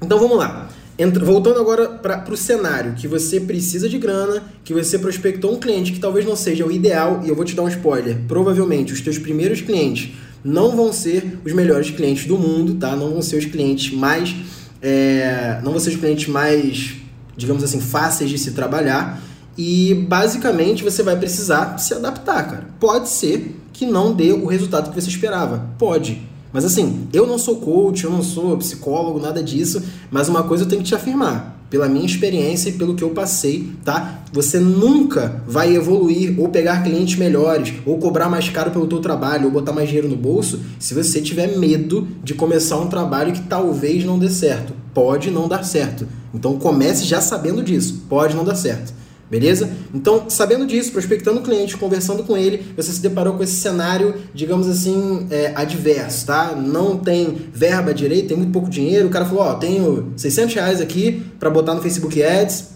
Então 0.00 0.18
vamos 0.18 0.36
lá. 0.36 0.68
Entra, 0.98 1.22
voltando 1.24 1.60
agora 1.60 1.88
para 1.88 2.32
o 2.32 2.36
cenário, 2.36 2.94
que 2.94 3.06
você 3.06 3.38
precisa 3.38 3.86
de 3.86 3.98
grana, 3.98 4.42
que 4.64 4.72
você 4.72 4.98
prospectou 4.98 5.52
um 5.52 5.58
cliente 5.58 5.92
que 5.92 5.98
talvez 5.98 6.24
não 6.24 6.34
seja 6.34 6.64
o 6.64 6.72
ideal, 6.72 7.20
e 7.22 7.28
eu 7.28 7.34
vou 7.34 7.44
te 7.44 7.54
dar 7.54 7.64
um 7.64 7.68
spoiler. 7.68 8.16
Provavelmente 8.26 8.94
os 8.94 9.00
teus 9.02 9.18
primeiros 9.18 9.60
clientes 9.60 10.14
não 10.42 10.74
vão 10.74 10.92
ser 10.92 11.38
os 11.44 11.52
melhores 11.52 11.90
clientes 11.90 12.26
do 12.26 12.38
mundo, 12.38 12.76
tá? 12.76 12.96
Não 12.96 13.10
vão 13.10 13.20
ser 13.20 13.36
os 13.36 13.44
clientes 13.44 13.92
mais. 13.92 14.34
É, 14.80 15.60
não 15.62 15.72
vão 15.72 15.80
ser 15.80 15.90
os 15.90 15.96
clientes 15.96 16.28
mais 16.28 16.94
digamos 17.36 17.62
assim, 17.62 17.80
fáceis 17.80 18.30
de 18.30 18.38
se 18.38 18.52
trabalhar 18.52 19.20
e 19.56 19.94
basicamente 19.94 20.84
você 20.84 21.02
vai 21.02 21.16
precisar 21.16 21.78
se 21.78 21.94
adaptar, 21.94 22.42
cara. 22.44 22.66
Pode 22.78 23.08
ser 23.08 23.58
que 23.72 23.86
não 23.86 24.12
dê 24.12 24.32
o 24.32 24.46
resultado 24.46 24.90
que 24.90 25.00
você 25.00 25.08
esperava, 25.08 25.70
pode. 25.78 26.20
Mas 26.52 26.64
assim, 26.64 27.06
eu 27.12 27.26
não 27.26 27.38
sou 27.38 27.56
coach, 27.56 28.04
eu 28.04 28.10
não 28.10 28.22
sou 28.22 28.56
psicólogo, 28.56 29.20
nada 29.20 29.42
disso, 29.42 29.82
mas 30.10 30.28
uma 30.28 30.42
coisa 30.42 30.64
eu 30.64 30.68
tenho 30.68 30.82
que 30.82 30.88
te 30.88 30.94
afirmar, 30.94 31.56
pela 31.68 31.88
minha 31.88 32.06
experiência 32.06 32.70
e 32.70 32.72
pelo 32.72 32.94
que 32.94 33.02
eu 33.02 33.10
passei, 33.10 33.72
tá? 33.84 34.22
Você 34.32 34.58
nunca 34.58 35.42
vai 35.46 35.74
evoluir 35.74 36.38
ou 36.38 36.48
pegar 36.48 36.82
clientes 36.82 37.18
melhores, 37.18 37.74
ou 37.84 37.98
cobrar 37.98 38.28
mais 38.28 38.48
caro 38.48 38.70
pelo 38.70 38.86
teu 38.86 39.00
trabalho, 39.00 39.46
ou 39.46 39.50
botar 39.50 39.72
mais 39.72 39.88
dinheiro 39.88 40.08
no 40.08 40.16
bolso, 40.16 40.60
se 40.78 40.94
você 40.94 41.20
tiver 41.20 41.58
medo 41.58 42.06
de 42.22 42.34
começar 42.34 42.78
um 42.78 42.88
trabalho 42.88 43.32
que 43.32 43.42
talvez 43.42 44.04
não 44.04 44.18
dê 44.18 44.30
certo. 44.30 44.72
Pode 44.94 45.30
não 45.30 45.48
dar 45.48 45.62
certo. 45.64 46.06
Então 46.36 46.58
comece 46.58 47.04
já 47.04 47.20
sabendo 47.20 47.62
disso. 47.62 48.02
Pode 48.08 48.36
não 48.36 48.44
dar 48.44 48.54
certo. 48.54 48.92
Beleza? 49.28 49.68
Então, 49.92 50.30
sabendo 50.30 50.64
disso, 50.64 50.92
prospectando 50.92 51.40
o 51.40 51.42
cliente, 51.42 51.76
conversando 51.76 52.22
com 52.22 52.36
ele, 52.36 52.64
você 52.76 52.92
se 52.92 53.00
deparou 53.00 53.34
com 53.34 53.42
esse 53.42 53.56
cenário, 53.56 54.14
digamos 54.32 54.68
assim, 54.68 55.26
é, 55.30 55.52
adverso, 55.56 56.26
tá? 56.26 56.54
Não 56.54 56.96
tem 56.96 57.36
verba 57.52 57.92
direito, 57.92 58.28
tem 58.28 58.36
muito 58.36 58.52
pouco 58.52 58.70
dinheiro. 58.70 59.08
O 59.08 59.10
cara 59.10 59.24
falou: 59.24 59.42
Ó, 59.42 59.54
tenho 59.54 60.12
600 60.16 60.54
reais 60.54 60.80
aqui 60.80 61.24
para 61.40 61.50
botar 61.50 61.74
no 61.74 61.82
Facebook 61.82 62.22
Ads 62.22 62.75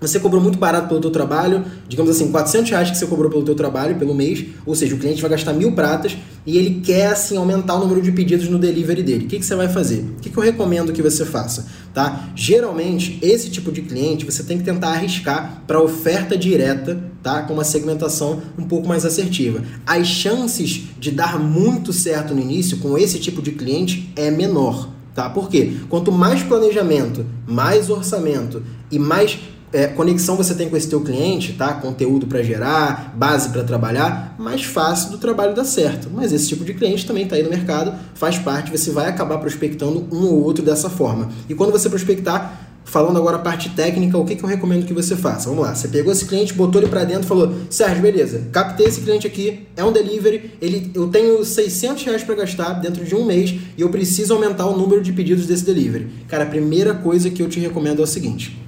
você 0.00 0.20
cobrou 0.20 0.40
muito 0.40 0.58
barato 0.58 0.88
pelo 0.88 1.00
teu 1.00 1.10
trabalho, 1.10 1.64
digamos 1.88 2.10
assim, 2.10 2.30
400 2.30 2.70
reais 2.70 2.90
que 2.90 2.96
você 2.96 3.06
cobrou 3.06 3.30
pelo 3.30 3.42
teu 3.42 3.54
trabalho 3.54 3.96
pelo 3.96 4.14
mês, 4.14 4.44
ou 4.64 4.74
seja, 4.74 4.94
o 4.94 4.98
cliente 4.98 5.20
vai 5.20 5.30
gastar 5.30 5.52
mil 5.52 5.72
pratas 5.72 6.16
e 6.46 6.56
ele 6.56 6.80
quer 6.80 7.08
assim 7.08 7.36
aumentar 7.36 7.74
o 7.74 7.80
número 7.80 8.00
de 8.00 8.12
pedidos 8.12 8.48
no 8.48 8.58
delivery 8.58 9.02
dele. 9.02 9.24
O 9.26 9.28
que, 9.28 9.38
que 9.38 9.44
você 9.44 9.54
vai 9.54 9.68
fazer? 9.68 10.04
O 10.16 10.20
que, 10.20 10.30
que 10.30 10.36
eu 10.36 10.42
recomendo 10.42 10.92
que 10.92 11.02
você 11.02 11.24
faça? 11.24 11.66
Tá? 11.92 12.30
Geralmente, 12.34 13.18
esse 13.20 13.50
tipo 13.50 13.72
de 13.72 13.82
cliente 13.82 14.24
você 14.24 14.42
tem 14.42 14.58
que 14.58 14.64
tentar 14.64 14.90
arriscar 14.90 15.64
para 15.66 15.82
oferta 15.82 16.36
direta, 16.36 16.98
tá? 17.22 17.42
com 17.42 17.54
uma 17.54 17.64
segmentação 17.64 18.40
um 18.56 18.64
pouco 18.64 18.86
mais 18.86 19.04
assertiva. 19.04 19.62
As 19.84 20.06
chances 20.06 20.84
de 20.98 21.10
dar 21.10 21.38
muito 21.38 21.92
certo 21.92 22.34
no 22.34 22.40
início 22.40 22.78
com 22.78 22.96
esse 22.96 23.18
tipo 23.18 23.42
de 23.42 23.52
cliente 23.52 24.12
é 24.14 24.30
menor. 24.30 24.88
Tá? 25.14 25.28
Por 25.28 25.48
quê? 25.48 25.72
Quanto 25.88 26.12
mais 26.12 26.44
planejamento, 26.44 27.26
mais 27.44 27.90
orçamento 27.90 28.62
e 28.88 29.00
mais 29.00 29.36
é, 29.72 29.86
conexão 29.86 30.36
você 30.36 30.54
tem 30.54 30.68
com 30.68 30.76
esse 30.76 30.88
teu 30.88 31.00
cliente, 31.00 31.52
tá? 31.52 31.74
Conteúdo 31.74 32.26
para 32.26 32.42
gerar, 32.42 33.14
base 33.16 33.50
para 33.50 33.62
trabalhar, 33.64 34.34
mais 34.38 34.64
fácil 34.64 35.10
do 35.10 35.18
trabalho 35.18 35.54
dar 35.54 35.64
certo. 35.64 36.08
Mas 36.12 36.32
esse 36.32 36.48
tipo 36.48 36.64
de 36.64 36.74
cliente 36.74 37.06
também 37.06 37.24
está 37.24 37.36
aí 37.36 37.42
no 37.42 37.50
mercado, 37.50 37.94
faz 38.14 38.38
parte, 38.38 38.70
você 38.70 38.90
vai 38.90 39.08
acabar 39.08 39.38
prospectando 39.38 40.06
um 40.12 40.24
ou 40.26 40.42
outro 40.42 40.64
dessa 40.64 40.88
forma. 40.88 41.28
E 41.48 41.54
quando 41.54 41.72
você 41.72 41.88
prospectar, 41.88 42.68
falando 42.88 43.18
agora 43.18 43.36
a 43.36 43.40
parte 43.40 43.68
técnica, 43.70 44.16
o 44.16 44.24
que, 44.24 44.34
que 44.34 44.42
eu 44.42 44.48
recomendo 44.48 44.86
que 44.86 44.94
você 44.94 45.14
faça? 45.14 45.50
Vamos 45.50 45.64
lá, 45.64 45.74
você 45.74 45.88
pegou 45.88 46.10
esse 46.10 46.24
cliente, 46.24 46.54
botou 46.54 46.80
ele 46.80 46.90
para 46.90 47.04
dentro 47.04 47.26
falou, 47.28 47.52
Sérgio, 47.68 48.00
beleza, 48.00 48.48
captei 48.50 48.86
esse 48.86 49.02
cliente 49.02 49.26
aqui, 49.26 49.66
é 49.76 49.84
um 49.84 49.92
delivery, 49.92 50.52
ele, 50.60 50.90
eu 50.94 51.08
tenho 51.08 51.44
600 51.44 52.04
reais 52.04 52.24
para 52.24 52.34
gastar 52.34 52.72
dentro 52.74 53.04
de 53.04 53.14
um 53.14 53.26
mês 53.26 53.54
e 53.76 53.82
eu 53.82 53.90
preciso 53.90 54.32
aumentar 54.32 54.66
o 54.66 54.76
número 54.76 55.02
de 55.02 55.12
pedidos 55.12 55.46
desse 55.46 55.64
delivery. 55.64 56.08
Cara, 56.26 56.44
a 56.44 56.46
primeira 56.46 56.94
coisa 56.94 57.28
que 57.28 57.42
eu 57.42 57.48
te 57.48 57.60
recomendo 57.60 58.00
é 58.00 58.04
o 58.04 58.06
seguinte, 58.06 58.58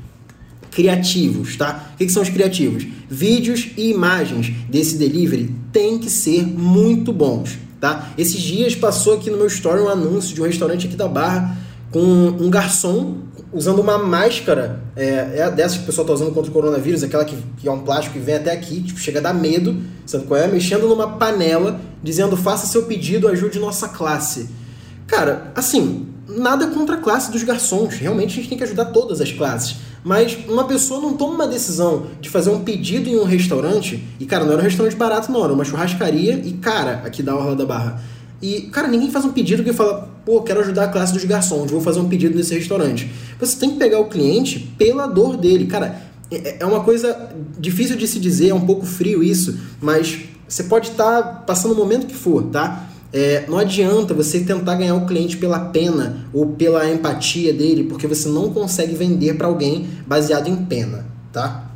criativos, 0.71 1.57
tá? 1.57 1.91
O 1.95 1.97
que, 1.97 2.07
que, 2.07 2.12
são 2.12 2.23
os 2.23 2.29
criativos? 2.29 2.87
Vídeos 3.09 3.71
e 3.77 3.91
imagens 3.91 4.53
desse 4.69 4.97
delivery 4.97 5.55
têm 5.73 5.99
que 5.99 6.09
ser 6.09 6.47
muito 6.47 7.12
bons, 7.12 7.59
tá? 7.81 8.11
Esses 8.17 8.41
dias 8.41 8.75
passou 8.75 9.15
aqui 9.15 9.31
no 9.31 9.37
meu 9.37 9.47
story 9.47 9.81
um 9.81 9.89
anúncio 9.89 10.35
de 10.35 10.41
um 10.41 10.45
restaurante 10.45 10.87
aqui 10.87 10.97
da 10.97 11.09
Barra 11.09 11.57
com 11.91 12.00
um 12.00 12.49
garçom 12.49 13.31
usando 13.53 13.81
uma 13.81 13.99
máscara, 13.99 14.81
é, 14.95 15.39
é 15.39 15.50
dessas 15.50 15.79
que 15.79 15.83
o 15.83 15.87
pessoal 15.87 16.05
está 16.05 16.15
usando 16.15 16.33
contra 16.33 16.50
o 16.50 16.55
coronavírus, 16.55 17.03
aquela 17.03 17.25
que, 17.25 17.37
que, 17.57 17.69
é 17.69 17.73
um 17.73 17.81
plástico 17.81 18.15
que 18.15 18.21
vem 18.21 18.37
até 18.37 18.53
aqui, 18.53 18.81
tipo, 18.81 19.00
chega 19.00 19.19
a 19.19 19.23
dar 19.23 19.35
medo, 19.35 19.77
sabe 20.07 20.25
qual 20.25 20.39
é? 20.39 20.47
Mexendo 20.47 20.87
numa 20.87 21.17
panela, 21.17 21.81
dizendo 22.03 22.37
faça 22.37 22.67
seu 22.67 22.85
pedido, 22.85 23.27
ajude 23.27 23.59
nossa 23.59 23.89
classe. 23.89 24.49
Cara, 25.07 25.50
assim, 25.57 26.07
nada 26.29 26.69
contra 26.69 26.95
a 26.95 26.99
classe 26.99 27.33
dos 27.33 27.43
garçons, 27.43 27.95
realmente 27.95 28.33
a 28.33 28.37
gente 28.37 28.49
tem 28.49 28.59
que 28.59 28.65
ajudar 28.65 28.87
todas 28.87 29.21
as 29.21 29.33
classes. 29.33 29.77
Mas 30.02 30.38
uma 30.49 30.64
pessoa 30.64 31.00
não 31.00 31.14
toma 31.14 31.35
uma 31.35 31.47
decisão 31.47 32.07
de 32.21 32.30
fazer 32.30 32.50
um 32.50 32.61
pedido 32.61 33.09
em 33.09 33.19
um 33.19 33.25
restaurante, 33.25 34.02
e 34.19 34.25
cara, 34.25 34.45
não 34.45 34.52
era 34.52 34.62
um 34.62 34.64
restaurante 34.64 34.97
barato, 34.97 35.30
não, 35.30 35.45
era 35.45 35.52
uma 35.52 35.64
churrascaria, 35.64 36.40
e 36.45 36.52
cara, 36.54 37.02
aqui 37.04 37.23
da 37.23 37.37
Orla 37.37 37.54
da 37.54 37.66
Barra 37.66 38.02
e, 38.42 38.62
cara, 38.62 38.88
ninguém 38.88 39.11
faz 39.11 39.25
um 39.25 39.33
pedido 39.33 39.62
que 39.62 39.73
fala, 39.73 40.09
pô, 40.25 40.40
quero 40.42 40.61
ajudar 40.61 40.85
a 40.85 40.88
classe 40.88 41.12
dos 41.12 41.25
garçons, 41.25 41.71
vou 41.71 41.80
fazer 41.80 42.00
um 42.00 42.09
pedido 42.09 42.37
nesse 42.37 42.54
restaurante. 42.54 43.11
Você 43.38 43.59
tem 43.59 43.71
que 43.71 43.76
pegar 43.76 43.99
o 44.00 44.07
cliente 44.07 44.59
pela 44.78 45.07
dor 45.07 45.37
dele. 45.37 45.66
Cara, 45.66 46.00
é, 46.30 46.57
é 46.61 46.66
uma 46.66 46.80
coisa 46.80 47.30
difícil 47.59 47.97
de 47.97 48.09
se 48.09 48.19
dizer, 48.19 48.49
é 48.49 48.54
um 48.54 48.64
pouco 48.64 48.87
frio 48.87 49.23
isso, 49.23 49.59
mas 49.80 50.21
você 50.49 50.64
pode 50.64 50.88
estar 50.88 51.23
tá 51.23 51.28
passando 51.47 51.73
o 51.73 51.76
momento 51.76 52.07
que 52.07 52.14
for, 52.14 52.45
tá? 52.45 52.88
É, 53.12 53.45
não 53.49 53.59
adianta 53.59 54.14
você 54.14 54.40
tentar 54.40 54.76
ganhar 54.76 54.95
o 54.95 55.07
cliente 55.07 55.37
pela 55.37 55.59
pena 55.59 56.26
ou 56.33 56.47
pela 56.49 56.88
empatia 56.88 57.52
dele, 57.52 57.85
porque 57.85 58.07
você 58.07 58.29
não 58.29 58.52
consegue 58.52 58.95
vender 58.95 59.35
para 59.35 59.49
alguém 59.49 59.88
baseado 60.07 60.49
em 60.49 60.57
pena, 60.57 61.05
tá? 61.33 61.71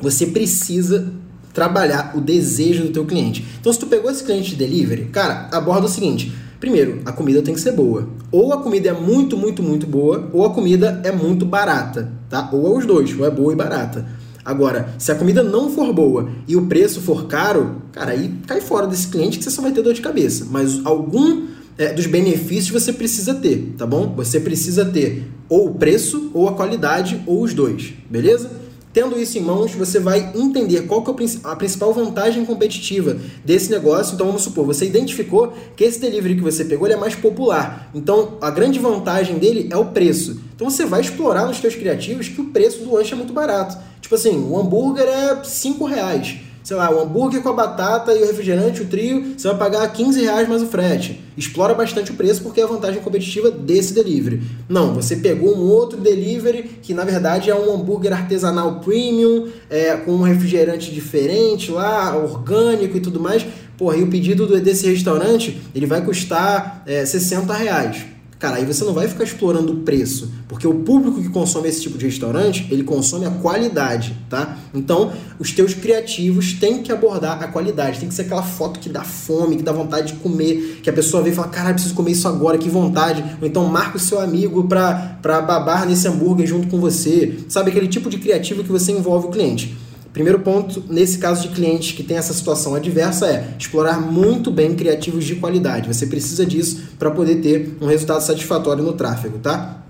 Você 0.00 0.26
precisa 0.26 1.12
trabalhar 1.54 2.12
o 2.14 2.20
desejo 2.20 2.84
do 2.84 2.90
teu 2.90 3.06
cliente. 3.06 3.42
Então, 3.58 3.72
se 3.72 3.78
tu 3.78 3.86
pegou 3.86 4.10
esse 4.10 4.22
cliente 4.22 4.50
de 4.50 4.56
delivery, 4.56 5.06
cara, 5.06 5.48
aborda 5.50 5.86
o 5.86 5.88
seguinte: 5.88 6.30
primeiro, 6.60 7.00
a 7.06 7.12
comida 7.12 7.40
tem 7.40 7.54
que 7.54 7.60
ser 7.60 7.72
boa. 7.72 8.06
Ou 8.30 8.52
a 8.52 8.58
comida 8.58 8.90
é 8.90 8.92
muito, 8.92 9.38
muito, 9.38 9.62
muito 9.62 9.86
boa, 9.86 10.28
ou 10.34 10.44
a 10.44 10.50
comida 10.50 11.00
é 11.02 11.10
muito 11.10 11.46
barata, 11.46 12.12
tá? 12.28 12.50
Ou 12.52 12.74
é 12.74 12.78
os 12.78 12.84
dois, 12.84 13.18
ou 13.18 13.24
é 13.24 13.30
boa 13.30 13.54
e 13.54 13.56
barata. 13.56 14.06
Agora, 14.46 14.94
se 14.96 15.10
a 15.10 15.16
comida 15.16 15.42
não 15.42 15.68
for 15.68 15.92
boa 15.92 16.30
e 16.46 16.54
o 16.54 16.66
preço 16.66 17.00
for 17.00 17.26
caro, 17.26 17.82
cara, 17.90 18.12
aí 18.12 18.32
cai 18.46 18.60
fora 18.60 18.86
desse 18.86 19.08
cliente 19.08 19.38
que 19.38 19.44
você 19.44 19.50
só 19.50 19.60
vai 19.60 19.72
ter 19.72 19.82
dor 19.82 19.92
de 19.92 20.00
cabeça. 20.00 20.46
Mas 20.48 20.80
algum 20.86 21.46
é, 21.76 21.92
dos 21.92 22.06
benefícios 22.06 22.70
você 22.70 22.92
precisa 22.92 23.34
ter, 23.34 23.74
tá 23.76 23.84
bom? 23.84 24.14
Você 24.14 24.38
precisa 24.38 24.84
ter 24.84 25.28
ou 25.48 25.66
o 25.68 25.74
preço, 25.74 26.30
ou 26.32 26.48
a 26.48 26.52
qualidade, 26.52 27.20
ou 27.26 27.42
os 27.42 27.52
dois, 27.52 27.92
beleza? 28.08 28.50
Tendo 28.92 29.20
isso 29.20 29.36
em 29.36 29.42
mãos, 29.42 29.72
você 29.72 30.00
vai 30.00 30.32
entender 30.34 30.82
qual 30.86 31.02
que 31.02 31.10
é 31.10 31.28
a 31.44 31.54
principal 31.54 31.92
vantagem 31.92 32.44
competitiva 32.46 33.16
desse 33.44 33.70
negócio. 33.70 34.14
Então, 34.14 34.26
vamos 34.26 34.42
supor, 34.42 34.64
você 34.64 34.86
identificou 34.86 35.52
que 35.76 35.84
esse 35.84 36.00
delivery 36.00 36.36
que 36.36 36.40
você 36.40 36.64
pegou 36.64 36.88
é 36.88 36.96
mais 36.96 37.14
popular. 37.14 37.90
Então, 37.94 38.38
a 38.40 38.50
grande 38.50 38.78
vantagem 38.78 39.38
dele 39.38 39.68
é 39.70 39.76
o 39.76 39.86
preço. 39.86 40.40
Então, 40.56 40.68
você 40.68 40.84
vai 40.84 41.00
explorar 41.00 41.46
nos 41.46 41.58
seus 41.58 41.76
criativos 41.76 42.28
que 42.28 42.40
o 42.40 42.46
preço 42.46 42.82
do 42.82 42.92
lanche 42.92 43.12
é 43.12 43.16
muito 43.16 43.32
barato. 43.32 43.78
Tipo 44.00 44.16
assim, 44.16 44.36
o 44.50 44.58
hambúrguer 44.58 45.06
é 45.06 45.44
5 45.44 45.84
reais 45.84 46.40
sei 46.66 46.76
lá, 46.76 46.90
o 46.90 47.00
hambúrguer 47.00 47.40
com 47.42 47.48
a 47.50 47.52
batata 47.52 48.12
e 48.12 48.24
o 48.24 48.26
refrigerante, 48.26 48.82
o 48.82 48.86
trio, 48.86 49.34
você 49.38 49.46
vai 49.46 49.56
pagar 49.56 49.86
15 49.92 50.20
reais 50.20 50.48
mais 50.48 50.62
o 50.62 50.66
frete. 50.66 51.22
Explora 51.36 51.72
bastante 51.74 52.10
o 52.10 52.14
preço 52.14 52.42
porque 52.42 52.60
é 52.60 52.64
a 52.64 52.66
vantagem 52.66 53.00
competitiva 53.00 53.52
desse 53.52 53.94
delivery. 53.94 54.42
Não, 54.68 54.92
você 54.92 55.14
pegou 55.14 55.56
um 55.56 55.60
outro 55.60 55.96
delivery 55.96 56.64
que 56.82 56.92
na 56.92 57.04
verdade 57.04 57.50
é 57.50 57.54
um 57.54 57.72
hambúrguer 57.72 58.12
artesanal 58.12 58.80
premium, 58.80 59.46
é, 59.70 59.94
com 59.94 60.10
um 60.10 60.22
refrigerante 60.22 60.92
diferente 60.92 61.70
lá, 61.70 62.16
orgânico 62.16 62.96
e 62.96 63.00
tudo 63.00 63.20
mais. 63.20 63.46
Porra, 63.78 63.98
e 63.98 64.02
o 64.02 64.08
pedido 64.08 64.48
desse 64.60 64.90
restaurante 64.90 65.62
ele 65.72 65.86
vai 65.86 66.04
custar 66.04 66.82
é, 66.84 67.06
60 67.06 67.54
reais. 67.54 68.15
Cara, 68.38 68.56
aí 68.56 68.66
você 68.66 68.84
não 68.84 68.92
vai 68.92 69.08
ficar 69.08 69.24
explorando 69.24 69.72
o 69.72 69.76
preço, 69.76 70.30
porque 70.46 70.66
o 70.66 70.74
público 70.74 71.22
que 71.22 71.28
consome 71.30 71.70
esse 71.70 71.80
tipo 71.80 71.96
de 71.96 72.04
restaurante, 72.04 72.66
ele 72.70 72.82
consome 72.82 73.24
a 73.24 73.30
qualidade, 73.30 74.14
tá? 74.28 74.58
Então, 74.74 75.10
os 75.38 75.52
teus 75.52 75.72
criativos 75.72 76.52
têm 76.52 76.82
que 76.82 76.92
abordar 76.92 77.42
a 77.42 77.48
qualidade, 77.48 77.98
tem 77.98 78.08
que 78.08 78.14
ser 78.14 78.22
aquela 78.22 78.42
foto 78.42 78.78
que 78.78 78.90
dá 78.90 79.02
fome, 79.02 79.56
que 79.56 79.62
dá 79.62 79.72
vontade 79.72 80.12
de 80.12 80.18
comer, 80.18 80.80
que 80.82 80.90
a 80.90 80.92
pessoa 80.92 81.22
vem 81.22 81.32
e 81.32 81.34
fala, 81.34 81.48
cara, 81.48 81.72
preciso 81.72 81.94
comer 81.94 82.10
isso 82.10 82.28
agora, 82.28 82.58
que 82.58 82.68
vontade. 82.68 83.24
Ou 83.40 83.48
então 83.48 83.64
marca 83.64 83.96
o 83.96 84.00
seu 84.00 84.20
amigo 84.20 84.64
pra, 84.64 85.18
pra 85.22 85.40
babar 85.40 85.86
nesse 85.86 86.06
hambúrguer 86.06 86.46
junto 86.46 86.68
com 86.68 86.78
você. 86.78 87.38
Sabe, 87.48 87.70
aquele 87.70 87.88
tipo 87.88 88.10
de 88.10 88.18
criativo 88.18 88.62
que 88.62 88.70
você 88.70 88.92
envolve 88.92 89.28
o 89.28 89.30
cliente. 89.30 89.74
Primeiro 90.16 90.38
ponto, 90.38 90.82
nesse 90.88 91.18
caso 91.18 91.42
de 91.42 91.54
clientes 91.54 91.92
que 91.92 92.02
tem 92.02 92.16
essa 92.16 92.32
situação 92.32 92.74
adversa, 92.74 93.26
é 93.26 93.54
explorar 93.58 94.00
muito 94.00 94.50
bem 94.50 94.74
criativos 94.74 95.26
de 95.26 95.34
qualidade. 95.34 95.92
Você 95.92 96.06
precisa 96.06 96.46
disso 96.46 96.84
para 96.98 97.10
poder 97.10 97.42
ter 97.42 97.76
um 97.82 97.86
resultado 97.86 98.22
satisfatório 98.22 98.82
no 98.82 98.94
tráfego, 98.94 99.38
tá? 99.38 99.84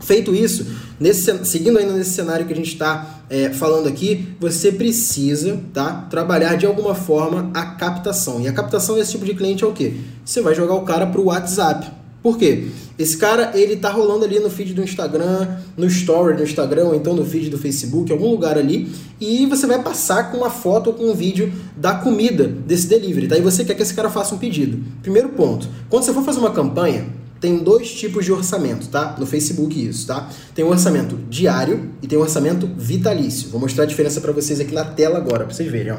Feito 0.00 0.34
isso, 0.34 0.66
nesse, 0.98 1.44
seguindo 1.44 1.78
ainda 1.78 1.92
nesse 1.92 2.12
cenário 2.12 2.46
que 2.46 2.54
a 2.54 2.56
gente 2.56 2.72
está 2.72 3.20
é, 3.28 3.50
falando 3.50 3.86
aqui, 3.86 4.34
você 4.40 4.72
precisa 4.72 5.60
tá, 5.74 6.06
trabalhar 6.08 6.56
de 6.56 6.64
alguma 6.64 6.94
forma 6.94 7.50
a 7.52 7.66
captação. 7.66 8.40
E 8.40 8.48
a 8.48 8.54
captação 8.54 8.94
desse 8.94 9.12
tipo 9.12 9.26
de 9.26 9.34
cliente 9.34 9.62
é 9.62 9.66
o 9.66 9.72
quê? 9.72 9.92
Você 10.24 10.40
vai 10.40 10.54
jogar 10.54 10.72
o 10.72 10.86
cara 10.86 11.06
para 11.06 11.20
o 11.20 11.24
WhatsApp. 11.26 11.86
Por 12.26 12.36
quê? 12.36 12.64
Esse 12.98 13.16
cara, 13.16 13.52
ele 13.54 13.76
tá 13.76 13.88
rolando 13.88 14.24
ali 14.24 14.40
no 14.40 14.50
feed 14.50 14.74
do 14.74 14.82
Instagram, 14.82 15.46
no 15.76 15.86
story 15.86 16.34
do 16.36 16.42
Instagram, 16.42 16.86
ou 16.86 16.94
então 16.96 17.14
no 17.14 17.24
feed 17.24 17.50
do 17.50 17.56
Facebook, 17.56 18.10
algum 18.10 18.28
lugar 18.28 18.58
ali, 18.58 18.90
e 19.20 19.46
você 19.46 19.64
vai 19.64 19.80
passar 19.80 20.32
com 20.32 20.38
uma 20.38 20.50
foto 20.50 20.88
ou 20.88 20.94
com 20.94 21.04
um 21.04 21.14
vídeo 21.14 21.52
da 21.76 21.94
comida 21.94 22.48
desse 22.48 22.88
delivery, 22.88 23.28
tá? 23.28 23.38
E 23.38 23.40
você 23.40 23.64
quer 23.64 23.74
que 23.74 23.82
esse 23.82 23.94
cara 23.94 24.10
faça 24.10 24.34
um 24.34 24.38
pedido. 24.38 24.84
Primeiro 25.02 25.28
ponto, 25.28 25.68
quando 25.88 26.02
você 26.02 26.12
for 26.12 26.24
fazer 26.24 26.40
uma 26.40 26.50
campanha, 26.50 27.06
tem 27.40 27.58
dois 27.58 27.92
tipos 27.92 28.24
de 28.24 28.32
orçamento, 28.32 28.88
tá? 28.88 29.14
No 29.16 29.24
Facebook 29.24 29.88
isso, 29.88 30.08
tá? 30.08 30.28
Tem 30.52 30.64
um 30.64 30.68
orçamento 30.70 31.16
diário 31.30 31.92
e 32.02 32.08
tem 32.08 32.18
um 32.18 32.22
orçamento 32.22 32.68
vitalício. 32.76 33.50
Vou 33.50 33.60
mostrar 33.60 33.84
a 33.84 33.86
diferença 33.86 34.20
para 34.20 34.32
vocês 34.32 34.58
aqui 34.58 34.74
na 34.74 34.84
tela 34.84 35.16
agora, 35.18 35.44
para 35.44 35.54
vocês 35.54 35.70
verem, 35.70 35.92
ó. 35.92 35.98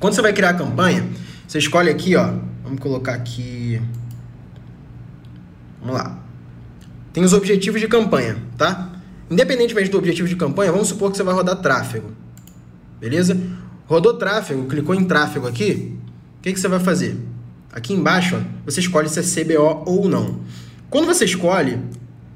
Quando 0.00 0.14
você 0.14 0.22
vai 0.22 0.32
criar 0.32 0.48
a 0.48 0.54
campanha, 0.54 1.06
você 1.46 1.58
escolhe 1.58 1.90
aqui, 1.90 2.16
ó, 2.16 2.32
vamos 2.64 2.80
colocar 2.80 3.12
aqui 3.12 3.78
Vamos 5.82 5.96
lá. 5.96 6.18
Tem 7.12 7.22
os 7.22 7.32
objetivos 7.32 7.80
de 7.80 7.88
campanha, 7.88 8.36
tá? 8.56 8.92
Independentemente 9.30 9.90
do 9.90 9.98
objetivo 9.98 10.28
de 10.28 10.36
campanha, 10.36 10.72
vamos 10.72 10.88
supor 10.88 11.10
que 11.10 11.16
você 11.16 11.22
vai 11.22 11.34
rodar 11.34 11.56
tráfego. 11.56 12.12
Beleza? 13.00 13.36
Rodou 13.86 14.14
tráfego, 14.14 14.66
clicou 14.66 14.94
em 14.94 15.04
tráfego 15.04 15.46
aqui, 15.46 15.98
o 16.38 16.42
que, 16.42 16.52
que 16.52 16.60
você 16.60 16.68
vai 16.68 16.80
fazer? 16.80 17.16
Aqui 17.72 17.92
embaixo, 17.92 18.36
ó, 18.36 18.40
você 18.64 18.80
escolhe 18.80 19.08
se 19.08 19.18
é 19.18 19.22
CBO 19.22 19.82
ou 19.86 20.08
não. 20.08 20.40
Quando 20.88 21.06
você 21.06 21.24
escolhe, 21.24 21.78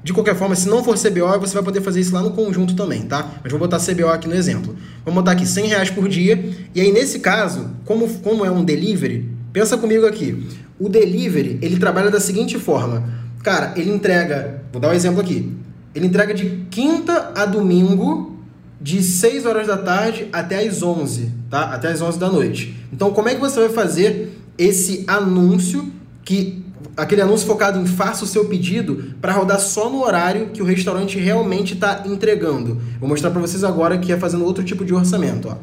de 0.03 0.13
qualquer 0.13 0.35
forma, 0.35 0.55
se 0.55 0.67
não 0.67 0.83
for 0.83 0.97
CBO, 0.97 1.39
você 1.39 1.53
vai 1.53 1.63
poder 1.63 1.81
fazer 1.81 1.99
isso 1.99 2.13
lá 2.13 2.21
no 2.21 2.31
conjunto 2.31 2.75
também, 2.75 3.03
tá? 3.03 3.29
Mas 3.43 3.51
vou 3.51 3.59
botar 3.59 3.77
CBO 3.79 4.07
aqui 4.07 4.27
no 4.27 4.33
exemplo. 4.33 4.75
Vamos 5.03 5.21
botar 5.21 5.31
aqui 5.31 5.45
100 5.45 5.67
reais 5.67 5.89
por 5.89 6.07
dia. 6.07 6.53
E 6.73 6.81
aí, 6.81 6.91
nesse 6.91 7.19
caso, 7.19 7.69
como, 7.85 8.07
como 8.19 8.45
é 8.45 8.49
um 8.49 8.63
delivery, 8.63 9.29
pensa 9.51 9.77
comigo 9.77 10.05
aqui. 10.05 10.47
O 10.79 10.89
delivery, 10.89 11.59
ele 11.61 11.77
trabalha 11.77 12.09
da 12.09 12.19
seguinte 12.19 12.57
forma. 12.57 13.03
Cara, 13.47 13.71
ele 13.77 13.89
entrega, 13.89 14.61
vou 14.73 14.81
dar 14.81 14.89
um 14.89 14.93
exemplo 14.93 15.21
aqui. 15.21 15.55
Ele 15.95 16.07
entrega 16.07 16.33
de 16.33 16.65
quinta 16.69 17.31
a 17.33 17.45
domingo, 17.45 18.35
de 18.81 19.01
6 19.01 19.45
horas 19.45 19.67
da 19.67 19.77
tarde 19.77 20.27
até 20.33 20.67
as 20.67 20.83
11, 20.83 21.31
tá? 21.49 21.61
Até 21.61 21.87
as 21.87 22.01
11 22.01 22.19
da 22.19 22.29
noite. 22.29 22.75
Então, 22.91 23.13
como 23.13 23.29
é 23.29 23.35
que 23.35 23.39
você 23.39 23.61
vai 23.61 23.69
fazer 23.69 24.37
esse 24.57 25.05
anúncio 25.07 25.89
que 26.25 26.61
aquele 26.97 27.21
anúncio 27.21 27.47
focado 27.47 27.79
em 27.79 27.85
faça 27.85 28.25
o 28.25 28.27
seu 28.27 28.43
pedido 28.49 29.15
para 29.21 29.31
rodar 29.31 29.61
só 29.61 29.89
no 29.89 30.03
horário 30.03 30.47
que 30.47 30.61
o 30.61 30.65
restaurante 30.65 31.17
realmente 31.17 31.73
está 31.73 32.03
entregando. 32.05 32.81
Vou 32.99 33.07
mostrar 33.07 33.31
para 33.31 33.39
vocês 33.39 33.63
agora 33.63 33.97
que 33.97 34.11
é 34.11 34.17
fazendo 34.17 34.43
outro 34.43 34.61
tipo 34.61 34.83
de 34.83 34.93
orçamento. 34.93 35.47
Ó. 35.47 35.55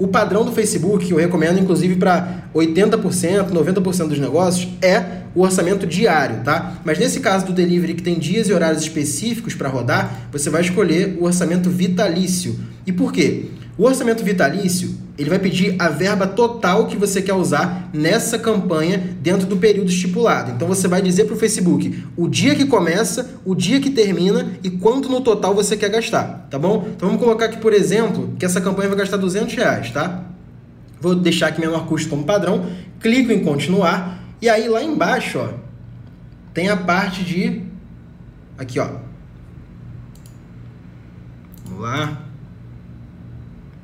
O 0.00 0.08
padrão 0.08 0.46
do 0.46 0.50
Facebook, 0.50 1.04
que 1.04 1.12
eu 1.12 1.18
recomendo 1.18 1.60
inclusive 1.60 1.96
para 1.96 2.44
80%, 2.54 3.50
90% 3.50 4.08
dos 4.08 4.18
negócios, 4.18 4.66
é 4.80 5.20
o 5.34 5.42
orçamento 5.42 5.86
diário, 5.86 6.42
tá? 6.42 6.80
Mas 6.82 6.98
nesse 6.98 7.20
caso 7.20 7.44
do 7.44 7.52
delivery 7.52 7.92
que 7.92 8.02
tem 8.02 8.18
dias 8.18 8.48
e 8.48 8.52
horários 8.54 8.82
específicos 8.82 9.54
para 9.54 9.68
rodar, 9.68 10.28
você 10.32 10.48
vai 10.48 10.62
escolher 10.62 11.18
o 11.20 11.24
orçamento 11.24 11.68
vitalício. 11.68 12.58
E 12.86 12.92
por 12.92 13.12
quê? 13.12 13.50
O 13.80 13.84
orçamento 13.84 14.22
vitalício, 14.22 14.94
ele 15.16 15.30
vai 15.30 15.38
pedir 15.38 15.74
a 15.78 15.88
verba 15.88 16.26
total 16.26 16.86
que 16.86 16.98
você 16.98 17.22
quer 17.22 17.32
usar 17.32 17.88
nessa 17.94 18.38
campanha 18.38 18.98
dentro 19.22 19.46
do 19.46 19.56
período 19.56 19.88
estipulado. 19.88 20.50
Então 20.50 20.68
você 20.68 20.86
vai 20.86 21.00
dizer 21.00 21.24
para 21.24 21.32
o 21.32 21.38
Facebook 21.38 22.04
o 22.14 22.28
dia 22.28 22.54
que 22.54 22.66
começa, 22.66 23.40
o 23.42 23.54
dia 23.54 23.80
que 23.80 23.88
termina 23.88 24.52
e 24.62 24.68
quanto 24.68 25.08
no 25.08 25.22
total 25.22 25.54
você 25.54 25.78
quer 25.78 25.88
gastar, 25.88 26.46
tá 26.50 26.58
bom? 26.58 26.90
Então 26.94 27.08
vamos 27.08 27.24
colocar 27.24 27.46
aqui, 27.46 27.56
por 27.56 27.72
exemplo, 27.72 28.34
que 28.38 28.44
essa 28.44 28.60
campanha 28.60 28.90
vai 28.90 28.98
gastar 28.98 29.16
200 29.16 29.54
reais, 29.54 29.90
tá? 29.90 30.24
Vou 31.00 31.14
deixar 31.14 31.46
aqui 31.46 31.58
menor 31.62 31.86
custo 31.86 32.10
como 32.10 32.24
padrão, 32.24 32.66
clico 33.00 33.32
em 33.32 33.42
continuar 33.42 34.22
e 34.42 34.48
aí 34.50 34.68
lá 34.68 34.82
embaixo, 34.82 35.38
ó, 35.38 35.48
tem 36.52 36.68
a 36.68 36.76
parte 36.76 37.24
de 37.24 37.62
aqui, 38.58 38.78
ó. 38.78 38.90
Vamos 41.64 41.80
lá 41.80 42.29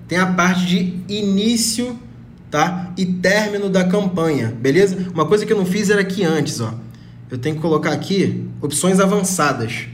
tem 0.09 0.19
a 0.19 0.27
parte 0.27 0.67
de 0.67 0.95
início 1.09 1.99
tá? 2.51 2.93
e 2.97 3.05
término 3.05 3.69
da 3.69 3.85
campanha, 3.85 4.57
beleza? 4.61 5.11
Uma 5.13 5.27
coisa 5.27 5.45
que 5.45 5.53
eu 5.53 5.57
não 5.57 5.67
fiz 5.67 5.91
era 5.91 6.01
aqui 6.01 6.25
antes, 6.25 6.61
ó. 6.61 6.75
Eu 7.31 7.39
tenho 7.39 7.57
que 7.57 7.61
colocar 7.61 7.93
aqui 7.93 8.49
opções 8.61 9.01
avançadas. 9.01 9.89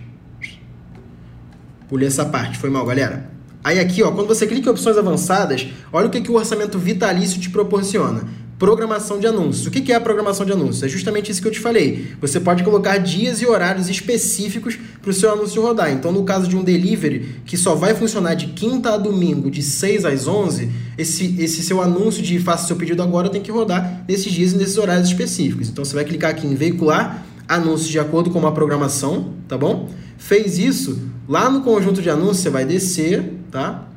Pulei 1.89 2.09
essa 2.09 2.25
parte, 2.25 2.59
foi 2.59 2.69
mal, 2.71 2.85
galera. 2.85 3.31
Aí 3.65 3.79
aqui, 3.79 4.03
ó, 4.03 4.11
quando 4.11 4.29
você 4.29 4.47
clica 4.47 4.69
em 4.69 4.73
opções 4.73 4.99
avançadas, 4.99 5.69
olha 5.93 6.09
o 6.09 6.11
que, 6.11 6.21
que 6.21 6.31
o 6.31 6.35
orçamento 6.35 6.79
vitalício 6.79 7.41
te 7.41 7.49
proporciona 7.49 8.25
programação 8.63 9.19
de 9.19 9.27
anúncios. 9.27 9.67
O 9.67 9.73
que 9.73 9.91
é 9.91 9.97
a 9.97 10.01
programação 10.01 10.47
de 10.47 10.53
anúncios? 10.53 10.85
É 10.85 10.89
justamente 10.89 11.33
isso 11.33 11.43
que 11.43 11.49
eu 11.49 11.51
te 11.51 11.59
falei. 11.59 12.13
Você 12.21 12.39
pode 12.39 12.63
colocar 12.63 12.97
dias 12.99 13.43
e 13.43 13.47
horários 13.47 13.89
específicos 13.89 14.79
para 15.01 15.11
o 15.11 15.13
seu 15.13 15.33
anúncio 15.33 15.61
rodar. 15.61 15.91
Então, 15.91 16.13
no 16.13 16.23
caso 16.23 16.47
de 16.47 16.57
um 16.57 16.63
delivery 16.63 17.41
que 17.45 17.57
só 17.57 17.75
vai 17.75 17.93
funcionar 17.93 18.35
de 18.35 18.47
quinta 18.47 18.95
a 18.95 18.97
domingo, 18.97 19.51
de 19.51 19.65
6 19.65 20.05
às 20.05 20.29
11, 20.29 20.71
esse, 20.97 21.35
esse 21.41 21.61
seu 21.61 21.83
anúncio 21.83 22.23
de 22.23 22.39
faça 22.39 22.69
seu 22.69 22.77
pedido 22.77 23.03
agora 23.03 23.29
tem 23.29 23.43
que 23.43 23.51
rodar 23.51 24.05
nesses 24.07 24.33
dias 24.33 24.53
e 24.53 24.57
nesses 24.57 24.79
horários 24.79 25.09
específicos. 25.09 25.69
Então, 25.69 25.85
você 25.85 25.97
vai 25.97 26.05
clicar 26.05 26.31
aqui 26.31 26.47
em 26.47 26.55
veicular 26.55 27.27
anúncios 27.49 27.89
de 27.89 27.99
acordo 27.99 28.31
com 28.31 28.39
uma 28.39 28.53
programação, 28.53 29.33
tá 29.49 29.59
bom? 29.59 29.91
Fez 30.17 30.57
isso, 30.57 31.01
lá 31.29 31.51
no 31.51 31.63
conjunto 31.63 32.01
de 32.01 32.09
anúncios 32.09 32.39
você 32.39 32.51
vai 32.51 32.65
descer, 32.65 33.29
tá? 33.51 33.89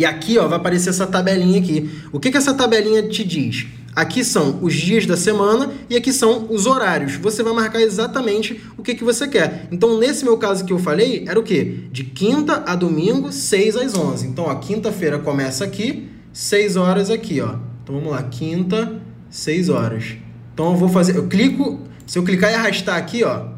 E 0.00 0.04
aqui 0.06 0.38
ó, 0.38 0.48
vai 0.48 0.56
aparecer 0.56 0.88
essa 0.88 1.06
tabelinha 1.06 1.60
aqui. 1.60 1.90
O 2.10 2.18
que, 2.18 2.30
que 2.30 2.38
essa 2.38 2.54
tabelinha 2.54 3.02
te 3.02 3.22
diz? 3.22 3.66
Aqui 3.94 4.24
são 4.24 4.58
os 4.62 4.72
dias 4.72 5.04
da 5.04 5.14
semana 5.14 5.74
e 5.90 5.96
aqui 5.96 6.10
são 6.10 6.46
os 6.48 6.64
horários. 6.64 7.16
Você 7.16 7.42
vai 7.42 7.52
marcar 7.52 7.82
exatamente 7.82 8.62
o 8.78 8.82
que, 8.82 8.94
que 8.94 9.04
você 9.04 9.28
quer. 9.28 9.68
Então, 9.70 9.98
nesse 9.98 10.24
meu 10.24 10.38
caso 10.38 10.64
que 10.64 10.72
eu 10.72 10.78
falei, 10.78 11.26
era 11.28 11.38
o 11.38 11.42
quê? 11.42 11.80
De 11.92 12.04
quinta 12.04 12.64
a 12.66 12.74
domingo, 12.74 13.30
6 13.30 13.76
às 13.76 13.94
11. 13.94 14.26
Então, 14.26 14.48
a 14.48 14.56
quinta-feira 14.56 15.18
começa 15.18 15.64
aqui, 15.64 16.08
6 16.32 16.76
horas 16.76 17.10
aqui, 17.10 17.42
ó. 17.42 17.56
Então, 17.82 17.96
vamos 17.96 18.10
lá, 18.10 18.22
quinta, 18.22 19.02
6 19.28 19.68
horas. 19.68 20.14
Então, 20.54 20.70
eu 20.70 20.76
vou 20.78 20.88
fazer, 20.88 21.14
eu 21.14 21.28
clico, 21.28 21.78
se 22.06 22.18
eu 22.18 22.22
clicar 22.22 22.50
e 22.50 22.54
arrastar 22.54 22.96
aqui, 22.96 23.22
ó, 23.22 23.48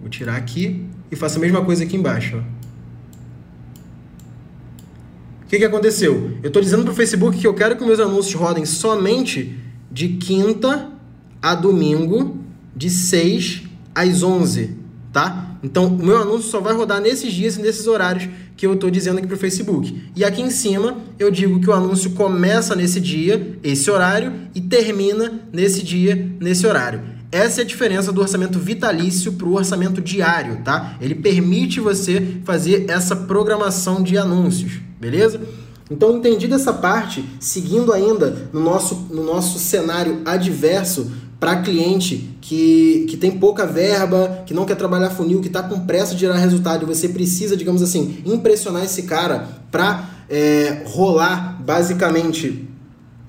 vou 0.00 0.10
tirar 0.10 0.34
aqui 0.34 0.84
e 1.12 1.14
faço 1.14 1.38
a 1.38 1.40
mesma 1.40 1.64
coisa 1.64 1.84
aqui 1.84 1.96
embaixo, 1.96 2.38
ó 2.44 2.59
que, 5.50 5.58
que 5.58 5.64
aconteceu? 5.64 6.38
Eu 6.44 6.46
estou 6.46 6.62
dizendo 6.62 6.84
para 6.84 6.92
o 6.92 6.94
Facebook 6.94 7.36
que 7.36 7.46
eu 7.46 7.52
quero 7.52 7.76
que 7.76 7.84
meus 7.84 7.98
anúncios 7.98 8.34
rodem 8.34 8.64
somente 8.64 9.58
de 9.90 10.10
quinta 10.10 10.88
a 11.42 11.56
domingo, 11.56 12.38
de 12.74 12.88
6 12.88 13.64
às 13.92 14.22
11, 14.22 14.76
tá? 15.12 15.58
Então, 15.60 15.88
o 15.88 16.06
meu 16.06 16.18
anúncio 16.18 16.48
só 16.48 16.60
vai 16.60 16.72
rodar 16.72 17.00
nesses 17.00 17.32
dias 17.32 17.56
e 17.56 17.62
nesses 17.62 17.88
horários 17.88 18.28
que 18.56 18.64
eu 18.64 18.74
estou 18.74 18.88
dizendo 18.90 19.18
aqui 19.18 19.26
para 19.26 19.34
o 19.34 19.38
Facebook. 19.38 20.00
E 20.14 20.24
aqui 20.24 20.40
em 20.40 20.50
cima, 20.50 20.98
eu 21.18 21.32
digo 21.32 21.58
que 21.58 21.68
o 21.68 21.72
anúncio 21.72 22.12
começa 22.12 22.76
nesse 22.76 23.00
dia, 23.00 23.58
esse 23.60 23.90
horário, 23.90 24.32
e 24.54 24.60
termina 24.60 25.40
nesse 25.52 25.82
dia, 25.82 26.30
nesse 26.38 26.64
horário. 26.64 27.00
Essa 27.32 27.60
é 27.60 27.64
a 27.64 27.66
diferença 27.66 28.12
do 28.12 28.20
orçamento 28.20 28.58
vitalício 28.58 29.32
para 29.32 29.46
o 29.46 29.54
orçamento 29.54 30.00
diário, 30.00 30.62
tá? 30.64 30.96
Ele 31.00 31.14
permite 31.14 31.80
você 31.80 32.38
fazer 32.44 32.86
essa 32.88 33.14
programação 33.14 34.02
de 34.02 34.18
anúncios 34.18 34.90
beleza? 35.00 35.40
Então, 35.90 36.18
entendida 36.18 36.54
essa 36.54 36.72
parte, 36.72 37.24
seguindo 37.40 37.92
ainda 37.92 38.50
no 38.52 38.60
nosso, 38.60 38.94
no 39.10 39.24
nosso 39.24 39.58
cenário 39.58 40.20
adverso 40.24 41.10
para 41.40 41.62
cliente 41.62 42.36
que, 42.40 43.06
que 43.08 43.16
tem 43.16 43.30
pouca 43.30 43.66
verba, 43.66 44.44
que 44.46 44.52
não 44.52 44.66
quer 44.66 44.76
trabalhar 44.76 45.10
funil, 45.10 45.40
que 45.40 45.48
está 45.48 45.62
com 45.62 45.80
pressa 45.80 46.14
de 46.14 46.20
gerar 46.20 46.36
resultado 46.36 46.82
e 46.82 46.86
você 46.86 47.08
precisa, 47.08 47.56
digamos 47.56 47.82
assim, 47.82 48.18
impressionar 48.26 48.84
esse 48.84 49.04
cara 49.04 49.48
para 49.70 50.10
é, 50.28 50.82
rolar 50.84 51.60
basicamente 51.64 52.68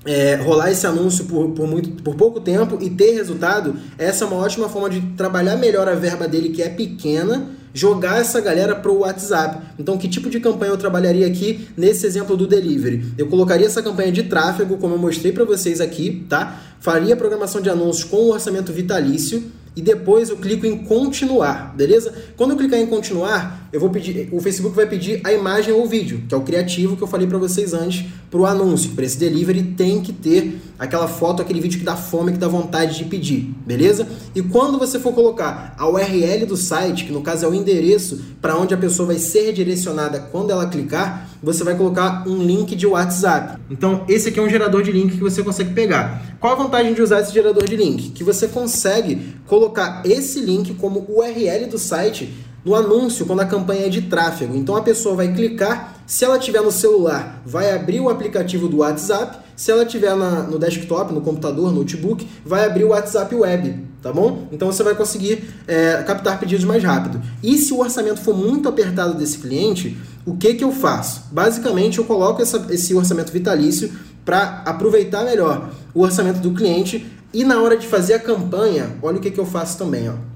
é, 0.04 0.34
rolar 0.36 0.70
esse 0.70 0.86
anúncio 0.86 1.24
por, 1.26 1.50
por, 1.50 1.66
muito, 1.66 2.02
por 2.02 2.14
pouco 2.14 2.40
tempo 2.40 2.78
e 2.80 2.90
ter 2.90 3.12
resultado, 3.12 3.76
essa 3.96 4.24
é 4.24 4.26
uma 4.26 4.36
ótima 4.36 4.68
forma 4.68 4.90
de 4.90 5.00
trabalhar 5.16 5.56
melhor 5.56 5.88
a 5.88 5.94
verba 5.94 6.26
dele, 6.26 6.50
que 6.50 6.62
é 6.62 6.68
pequena, 6.68 7.50
jogar 7.74 8.20
essa 8.20 8.40
galera 8.40 8.74
para 8.74 8.90
o 8.90 8.98
WhatsApp. 8.98 9.62
Então, 9.78 9.96
que 9.96 10.08
tipo 10.08 10.28
de 10.28 10.40
campanha 10.40 10.72
eu 10.72 10.76
trabalharia 10.76 11.26
aqui 11.26 11.68
nesse 11.76 12.06
exemplo 12.06 12.36
do 12.36 12.46
delivery? 12.46 13.14
Eu 13.16 13.28
colocaria 13.28 13.66
essa 13.66 13.82
campanha 13.82 14.12
de 14.12 14.24
tráfego, 14.24 14.76
como 14.76 14.94
eu 14.94 14.98
mostrei 14.98 15.32
para 15.32 15.44
vocês 15.44 15.80
aqui, 15.80 16.26
tá? 16.28 16.60
Faria 16.80 17.16
programação 17.16 17.60
de 17.60 17.70
anúncios 17.70 18.04
com 18.04 18.16
o 18.16 18.32
orçamento 18.32 18.72
vitalício 18.72 19.50
e 19.74 19.80
depois 19.80 20.28
eu 20.28 20.36
clico 20.36 20.66
em 20.66 20.78
continuar, 20.84 21.74
beleza? 21.74 22.12
Quando 22.36 22.50
eu 22.50 22.56
clicar 22.56 22.78
em 22.78 22.86
continuar, 22.86 23.61
eu 23.72 23.80
vou 23.80 23.88
pedir, 23.88 24.28
o 24.30 24.40
Facebook 24.40 24.76
vai 24.76 24.86
pedir 24.86 25.20
a 25.24 25.32
imagem 25.32 25.72
ou 25.72 25.86
vídeo, 25.88 26.22
que 26.28 26.34
é 26.34 26.36
o 26.36 26.42
criativo 26.42 26.94
que 26.94 27.02
eu 27.02 27.08
falei 27.08 27.26
para 27.26 27.38
vocês 27.38 27.72
antes, 27.72 28.04
para 28.30 28.38
o 28.38 28.44
anúncio. 28.44 28.90
Para 28.90 29.04
esse 29.04 29.18
delivery 29.18 29.62
tem 29.62 30.02
que 30.02 30.12
ter 30.12 30.60
aquela 30.78 31.08
foto, 31.08 31.40
aquele 31.40 31.60
vídeo 31.60 31.78
que 31.78 31.84
dá 31.84 31.96
fome, 31.96 32.32
que 32.32 32.38
dá 32.38 32.48
vontade 32.48 32.98
de 32.98 33.04
pedir, 33.06 33.54
beleza? 33.64 34.06
E 34.34 34.42
quando 34.42 34.78
você 34.78 34.98
for 34.98 35.14
colocar 35.14 35.74
a 35.78 35.88
URL 35.88 36.44
do 36.44 36.56
site, 36.56 37.06
que 37.06 37.12
no 37.12 37.22
caso 37.22 37.46
é 37.46 37.48
o 37.48 37.54
endereço 37.54 38.20
para 38.42 38.58
onde 38.58 38.74
a 38.74 38.76
pessoa 38.76 39.06
vai 39.06 39.18
ser 39.18 39.46
redirecionada 39.46 40.20
quando 40.20 40.50
ela 40.50 40.66
clicar, 40.66 41.30
você 41.42 41.64
vai 41.64 41.74
colocar 41.74 42.28
um 42.28 42.42
link 42.42 42.76
de 42.76 42.86
WhatsApp. 42.86 43.58
Então, 43.70 44.04
esse 44.06 44.28
aqui 44.28 44.38
é 44.38 44.42
um 44.42 44.50
gerador 44.50 44.82
de 44.82 44.92
link 44.92 45.12
que 45.12 45.22
você 45.22 45.42
consegue 45.42 45.72
pegar. 45.72 46.36
Qual 46.38 46.52
a 46.52 46.56
vantagem 46.56 46.92
de 46.92 47.00
usar 47.00 47.20
esse 47.20 47.32
gerador 47.32 47.64
de 47.64 47.76
link? 47.76 48.10
Que 48.10 48.22
você 48.22 48.46
consegue 48.48 49.34
colocar 49.46 50.02
esse 50.04 50.40
link 50.40 50.74
como 50.74 51.06
URL 51.08 51.66
do 51.68 51.78
site 51.78 52.32
no 52.64 52.74
anúncio 52.74 53.26
quando 53.26 53.40
a 53.40 53.46
campanha 53.46 53.86
é 53.86 53.88
de 53.88 54.02
tráfego. 54.02 54.56
Então 54.56 54.76
a 54.76 54.82
pessoa 54.82 55.14
vai 55.14 55.32
clicar, 55.32 56.02
se 56.06 56.24
ela 56.24 56.38
tiver 56.38 56.62
no 56.62 56.70
celular, 56.70 57.42
vai 57.44 57.74
abrir 57.74 58.00
o 58.00 58.08
aplicativo 58.08 58.68
do 58.68 58.78
WhatsApp, 58.78 59.38
se 59.56 59.70
ela 59.70 59.84
tiver 59.84 60.14
na, 60.16 60.42
no 60.42 60.58
desktop, 60.58 61.12
no 61.12 61.20
computador, 61.20 61.72
no 61.72 61.80
notebook, 61.80 62.26
vai 62.44 62.64
abrir 62.64 62.84
o 62.84 62.88
WhatsApp 62.88 63.34
Web, 63.34 63.86
tá 64.00 64.12
bom? 64.12 64.48
Então 64.52 64.70
você 64.70 64.82
vai 64.82 64.94
conseguir 64.94 65.44
é, 65.66 66.02
captar 66.06 66.38
pedidos 66.38 66.64
mais 66.64 66.82
rápido. 66.82 67.20
E 67.42 67.58
se 67.58 67.72
o 67.72 67.80
orçamento 67.80 68.20
for 68.20 68.36
muito 68.36 68.68
apertado 68.68 69.14
desse 69.14 69.38
cliente, 69.38 69.96
o 70.24 70.36
que, 70.36 70.54
que 70.54 70.64
eu 70.64 70.72
faço? 70.72 71.24
Basicamente 71.30 71.98
eu 71.98 72.04
coloco 72.04 72.40
essa, 72.40 72.66
esse 72.70 72.94
orçamento 72.94 73.32
vitalício 73.32 73.92
para 74.24 74.62
aproveitar 74.64 75.24
melhor 75.24 75.70
o 75.92 76.02
orçamento 76.02 76.38
do 76.38 76.52
cliente 76.52 77.06
e 77.34 77.44
na 77.44 77.60
hora 77.60 77.76
de 77.76 77.86
fazer 77.86 78.14
a 78.14 78.18
campanha, 78.18 78.96
olha 79.02 79.16
o 79.16 79.20
que, 79.20 79.30
que 79.30 79.40
eu 79.40 79.46
faço 79.46 79.78
também, 79.78 80.08
ó 80.08 80.31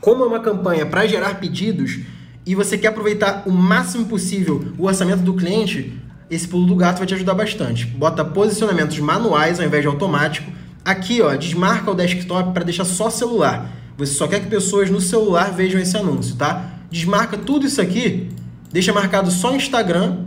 como 0.00 0.24
é 0.24 0.26
uma 0.26 0.40
campanha 0.40 0.86
para 0.86 1.06
gerar 1.06 1.40
pedidos 1.40 2.00
e 2.46 2.54
você 2.54 2.78
quer 2.78 2.88
aproveitar 2.88 3.42
o 3.46 3.52
máximo 3.52 4.06
possível 4.06 4.72
o 4.78 4.86
orçamento 4.86 5.22
do 5.22 5.34
cliente, 5.34 5.92
esse 6.30 6.46
pulo 6.46 6.66
do 6.66 6.74
gato 6.76 6.98
vai 6.98 7.06
te 7.06 7.14
ajudar 7.14 7.34
bastante. 7.34 7.86
Bota 7.86 8.24
posicionamentos 8.24 8.98
manuais 8.98 9.60
ao 9.60 9.66
invés 9.66 9.82
de 9.82 9.88
automático. 9.88 10.50
Aqui, 10.84 11.20
ó, 11.20 11.34
desmarca 11.34 11.90
o 11.90 11.94
desktop 11.94 12.52
para 12.52 12.64
deixar 12.64 12.84
só 12.84 13.10
celular. 13.10 13.70
Você 13.96 14.14
só 14.14 14.26
quer 14.26 14.40
que 14.40 14.46
pessoas 14.46 14.88
no 14.88 15.00
celular 15.00 15.52
vejam 15.52 15.80
esse 15.80 15.96
anúncio, 15.96 16.36
tá? 16.36 16.70
Desmarca 16.90 17.36
tudo 17.36 17.66
isso 17.66 17.80
aqui, 17.80 18.30
deixa 18.72 18.92
marcado 18.92 19.30
só 19.30 19.54
Instagram, 19.54 20.18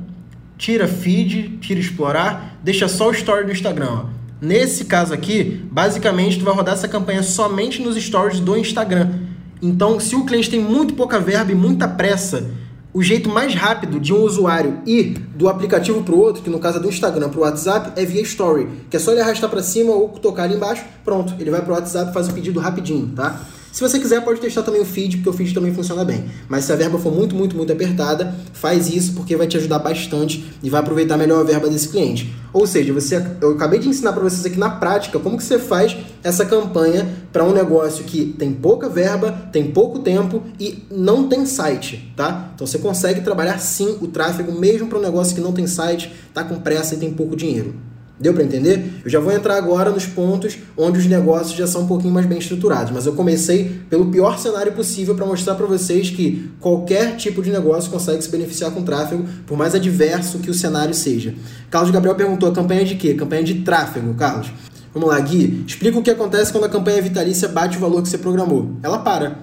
tira 0.57 0.87
feed, 0.87 1.57
tira 1.61 1.79
explorar, 1.79 2.59
deixa 2.61 2.87
só 2.87 3.09
o 3.09 3.11
story 3.13 3.45
do 3.45 3.51
Instagram, 3.51 3.89
ó. 3.89 4.05
Nesse 4.39 4.85
caso 4.85 5.13
aqui, 5.13 5.65
basicamente 5.71 6.37
tu 6.37 6.45
vai 6.45 6.53
rodar 6.53 6.73
essa 6.73 6.87
campanha 6.87 7.23
somente 7.23 7.81
nos 7.81 7.95
stories 7.95 8.39
do 8.39 8.57
Instagram 8.57 9.30
então, 9.61 9.99
se 9.99 10.15
o 10.15 10.25
cliente 10.25 10.49
tem 10.49 10.59
muito 10.59 10.93
pouca 10.93 11.19
verba 11.19 11.51
e 11.51 11.55
muita 11.55 11.87
pressa, 11.87 12.49
o 12.93 13.01
jeito 13.01 13.29
mais 13.29 13.53
rápido 13.53 13.99
de 13.99 14.13
um 14.13 14.21
usuário 14.21 14.79
ir 14.85 15.13
do 15.35 15.47
aplicativo 15.47 16.03
para 16.03 16.15
o 16.15 16.19
outro, 16.19 16.41
que 16.41 16.49
no 16.49 16.59
caso 16.59 16.77
é 16.77 16.81
do 16.81 16.89
Instagram 16.89 17.29
para 17.29 17.39
o 17.39 17.43
WhatsApp, 17.43 17.93
é 17.95 18.05
via 18.05 18.21
Story, 18.21 18.67
que 18.89 18.97
é 18.97 18.99
só 18.99 19.11
ele 19.11 19.21
arrastar 19.21 19.49
para 19.49 19.63
cima 19.63 19.93
ou 19.93 20.09
tocar 20.09 20.43
ali 20.43 20.55
embaixo, 20.55 20.83
pronto, 21.05 21.33
ele 21.39 21.51
vai 21.51 21.61
para 21.61 21.71
o 21.71 21.75
WhatsApp 21.75 22.11
e 22.11 22.13
faz 22.13 22.27
o 22.27 22.33
pedido 22.33 22.59
rapidinho, 22.59 23.07
tá? 23.15 23.39
Se 23.71 23.79
você 23.79 23.99
quiser, 23.99 24.21
pode 24.21 24.41
testar 24.41 24.63
também 24.63 24.81
o 24.81 24.85
feed, 24.85 25.17
porque 25.17 25.29
o 25.29 25.33
feed 25.33 25.53
também 25.53 25.73
funciona 25.73 26.03
bem. 26.03 26.25
Mas 26.49 26.65
se 26.65 26.73
a 26.73 26.75
verba 26.75 26.99
for 26.99 27.13
muito, 27.13 27.33
muito, 27.33 27.55
muito 27.55 27.71
apertada, 27.71 28.35
faz 28.51 28.89
isso 28.89 29.13
porque 29.13 29.35
vai 29.35 29.47
te 29.47 29.55
ajudar 29.57 29.79
bastante 29.79 30.51
e 30.61 30.69
vai 30.69 30.81
aproveitar 30.81 31.17
melhor 31.17 31.39
a 31.39 31.43
verba 31.43 31.69
desse 31.69 31.87
cliente. 31.87 32.33
Ou 32.51 32.67
seja, 32.67 32.91
você, 32.91 33.25
eu 33.39 33.51
acabei 33.51 33.79
de 33.79 33.87
ensinar 33.87 34.11
para 34.11 34.23
vocês 34.23 34.45
aqui 34.45 34.59
na 34.59 34.69
prática 34.69 35.17
como 35.19 35.37
que 35.37 35.43
você 35.43 35.57
faz 35.57 35.95
essa 36.21 36.45
campanha 36.45 37.07
para 37.31 37.45
um 37.45 37.53
negócio 37.53 38.03
que 38.03 38.35
tem 38.37 38.51
pouca 38.51 38.89
verba, 38.89 39.31
tem 39.53 39.71
pouco 39.71 39.99
tempo 39.99 40.43
e 40.59 40.83
não 40.91 41.29
tem 41.29 41.45
site, 41.45 42.11
tá? 42.15 42.51
Então 42.53 42.67
você 42.67 42.77
consegue 42.77 43.21
trabalhar 43.21 43.57
sim 43.59 43.97
o 44.01 44.07
tráfego 44.07 44.51
mesmo 44.51 44.87
para 44.87 44.99
um 44.99 45.01
negócio 45.01 45.33
que 45.33 45.41
não 45.41 45.53
tem 45.53 45.65
site, 45.65 46.11
tá 46.33 46.43
com 46.43 46.59
pressa 46.59 46.95
e 46.95 46.97
tem 46.97 47.13
pouco 47.13 47.37
dinheiro. 47.37 47.73
Deu 48.21 48.33
para 48.33 48.43
entender? 48.43 49.01
Eu 49.03 49.09
já 49.09 49.19
vou 49.19 49.33
entrar 49.33 49.57
agora 49.57 49.89
nos 49.89 50.05
pontos 50.05 50.57
onde 50.77 50.99
os 50.99 51.07
negócios 51.07 51.57
já 51.57 51.65
são 51.65 51.81
um 51.81 51.87
pouquinho 51.87 52.13
mais 52.13 52.27
bem 52.27 52.37
estruturados, 52.37 52.91
mas 52.91 53.07
eu 53.07 53.13
comecei 53.13 53.81
pelo 53.89 54.11
pior 54.11 54.37
cenário 54.37 54.71
possível 54.73 55.15
para 55.15 55.25
mostrar 55.25 55.55
para 55.55 55.65
vocês 55.65 56.11
que 56.11 56.51
qualquer 56.59 57.15
tipo 57.17 57.41
de 57.41 57.51
negócio 57.51 57.89
consegue 57.89 58.21
se 58.21 58.29
beneficiar 58.29 58.69
com 58.71 58.83
tráfego, 58.83 59.25
por 59.47 59.57
mais 59.57 59.73
adverso 59.73 60.37
que 60.37 60.51
o 60.51 60.53
cenário 60.53 60.93
seja. 60.93 61.33
Carlos 61.71 61.89
Gabriel 61.89 62.15
perguntou: 62.15 62.51
campanha 62.51 62.85
de 62.85 62.95
quê? 62.95 63.15
Campanha 63.15 63.43
de 63.43 63.55
tráfego, 63.55 64.13
Carlos. 64.13 64.51
Vamos 64.93 65.09
lá, 65.09 65.19
Gui. 65.19 65.63
Explica 65.65 65.97
o 65.97 66.03
que 66.03 66.11
acontece 66.11 66.51
quando 66.51 66.65
a 66.65 66.69
campanha 66.69 67.01
vitalícia 67.01 67.47
bate 67.47 67.77
o 67.77 67.79
valor 67.79 68.03
que 68.03 68.09
você 68.09 68.17
programou. 68.17 68.71
Ela 68.83 68.99
para. 68.99 69.39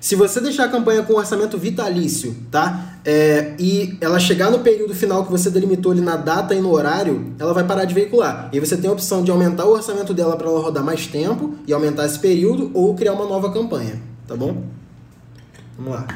Se 0.00 0.14
você 0.14 0.40
deixar 0.40 0.64
a 0.64 0.68
campanha 0.68 1.02
com 1.02 1.14
orçamento 1.14 1.58
vitalício, 1.58 2.36
tá? 2.50 2.97
É, 3.10 3.54
e 3.58 3.96
ela 4.02 4.20
chegar 4.20 4.50
no 4.50 4.58
período 4.58 4.94
final 4.94 5.24
que 5.24 5.30
você 5.30 5.48
delimitou 5.48 5.92
ali 5.92 6.02
na 6.02 6.14
data 6.14 6.54
e 6.54 6.60
no 6.60 6.70
horário, 6.70 7.32
ela 7.38 7.54
vai 7.54 7.64
parar 7.64 7.86
de 7.86 7.94
veicular. 7.94 8.50
E 8.52 8.60
você 8.60 8.76
tem 8.76 8.90
a 8.90 8.92
opção 8.92 9.24
de 9.24 9.30
aumentar 9.30 9.64
o 9.64 9.70
orçamento 9.70 10.12
dela 10.12 10.36
para 10.36 10.46
ela 10.46 10.60
rodar 10.60 10.84
mais 10.84 11.06
tempo 11.06 11.54
e 11.66 11.72
aumentar 11.72 12.04
esse 12.04 12.18
período 12.18 12.70
ou 12.74 12.94
criar 12.94 13.14
uma 13.14 13.24
nova 13.24 13.50
campanha, 13.50 13.98
tá 14.26 14.36
bom? 14.36 14.62
Vamos 15.78 15.94
lá. 15.94 16.06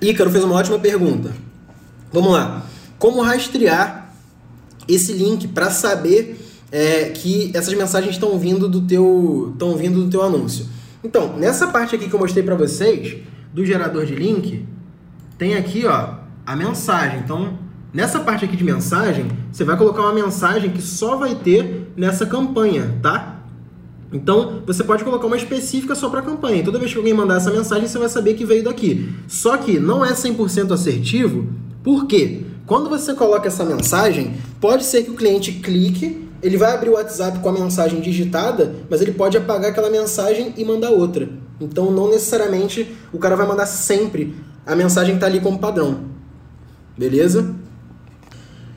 Ícaro 0.00 0.30
fez 0.30 0.42
uma 0.42 0.54
ótima 0.54 0.78
pergunta. 0.78 1.34
Vamos 2.10 2.32
lá. 2.32 2.64
Como 2.98 3.20
rastrear 3.20 4.10
esse 4.88 5.12
link 5.12 5.48
para 5.48 5.70
saber 5.70 6.40
é, 6.72 7.10
que 7.10 7.50
essas 7.52 7.74
mensagens 7.74 8.14
estão 8.14 8.38
vindo 8.38 8.66
do 8.70 8.80
teu 8.80 9.50
estão 9.52 9.76
vindo 9.76 10.02
do 10.02 10.10
teu 10.10 10.22
anúncio. 10.22 10.74
Então, 11.06 11.36
nessa 11.38 11.68
parte 11.68 11.94
aqui 11.94 12.08
que 12.08 12.14
eu 12.14 12.18
mostrei 12.18 12.42
para 12.42 12.56
vocês 12.56 13.18
do 13.54 13.64
gerador 13.64 14.04
de 14.04 14.16
link, 14.16 14.66
tem 15.38 15.54
aqui, 15.54 15.86
ó, 15.86 16.14
a 16.44 16.56
mensagem. 16.56 17.20
Então, 17.20 17.56
nessa 17.94 18.18
parte 18.18 18.44
aqui 18.44 18.56
de 18.56 18.64
mensagem, 18.64 19.28
você 19.52 19.62
vai 19.62 19.76
colocar 19.76 20.02
uma 20.02 20.12
mensagem 20.12 20.68
que 20.70 20.82
só 20.82 21.16
vai 21.16 21.36
ter 21.36 21.92
nessa 21.96 22.26
campanha, 22.26 22.98
tá? 23.00 23.40
Então, 24.12 24.64
você 24.66 24.82
pode 24.82 25.04
colocar 25.04 25.28
uma 25.28 25.36
específica 25.36 25.94
só 25.94 26.08
para 26.08 26.18
a 26.18 26.24
campanha. 26.24 26.64
Toda 26.64 26.76
vez 26.76 26.90
que 26.90 26.98
alguém 26.98 27.14
mandar 27.14 27.36
essa 27.36 27.52
mensagem, 27.52 27.86
você 27.86 27.98
vai 27.98 28.08
saber 28.08 28.34
que 28.34 28.44
veio 28.44 28.64
daqui. 28.64 29.14
Só 29.28 29.56
que 29.56 29.78
não 29.78 30.04
é 30.04 30.12
100% 30.12 30.72
assertivo, 30.72 31.46
por 31.84 32.06
quê? 32.08 32.42
Quando 32.66 32.90
você 32.90 33.14
coloca 33.14 33.46
essa 33.46 33.64
mensagem, 33.64 34.34
pode 34.60 34.82
ser 34.82 35.04
que 35.04 35.10
o 35.12 35.14
cliente 35.14 35.52
clique 35.52 36.25
ele 36.46 36.56
vai 36.56 36.72
abrir 36.72 36.90
o 36.90 36.94
WhatsApp 36.94 37.40
com 37.40 37.48
a 37.48 37.52
mensagem 37.52 38.00
digitada, 38.00 38.74
mas 38.88 39.00
ele 39.00 39.12
pode 39.12 39.36
apagar 39.36 39.70
aquela 39.70 39.90
mensagem 39.90 40.54
e 40.56 40.64
mandar 40.64 40.90
outra. 40.90 41.28
Então, 41.60 41.90
não 41.90 42.08
necessariamente 42.08 42.94
o 43.12 43.18
cara 43.18 43.34
vai 43.34 43.46
mandar 43.46 43.66
sempre 43.66 44.34
a 44.64 44.74
mensagem 44.74 45.12
que 45.12 45.16
está 45.16 45.26
ali 45.26 45.40
como 45.40 45.58
padrão. 45.58 46.00
Beleza? 46.96 47.54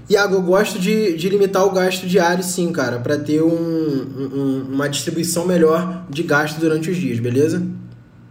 Iago, 0.09 0.35
eu 0.35 0.41
gosto 0.41 0.79
de, 0.79 1.15
de 1.15 1.29
limitar 1.29 1.63
o 1.65 1.71
gasto 1.71 2.07
diário, 2.07 2.43
sim, 2.43 2.71
cara, 2.71 2.97
para 2.99 3.17
ter 3.17 3.43
um, 3.43 3.53
um, 3.53 4.65
uma 4.71 4.89
distribuição 4.89 5.45
melhor 5.45 6.05
de 6.09 6.23
gasto 6.23 6.59
durante 6.59 6.89
os 6.89 6.97
dias, 6.97 7.19
beleza? 7.19 7.61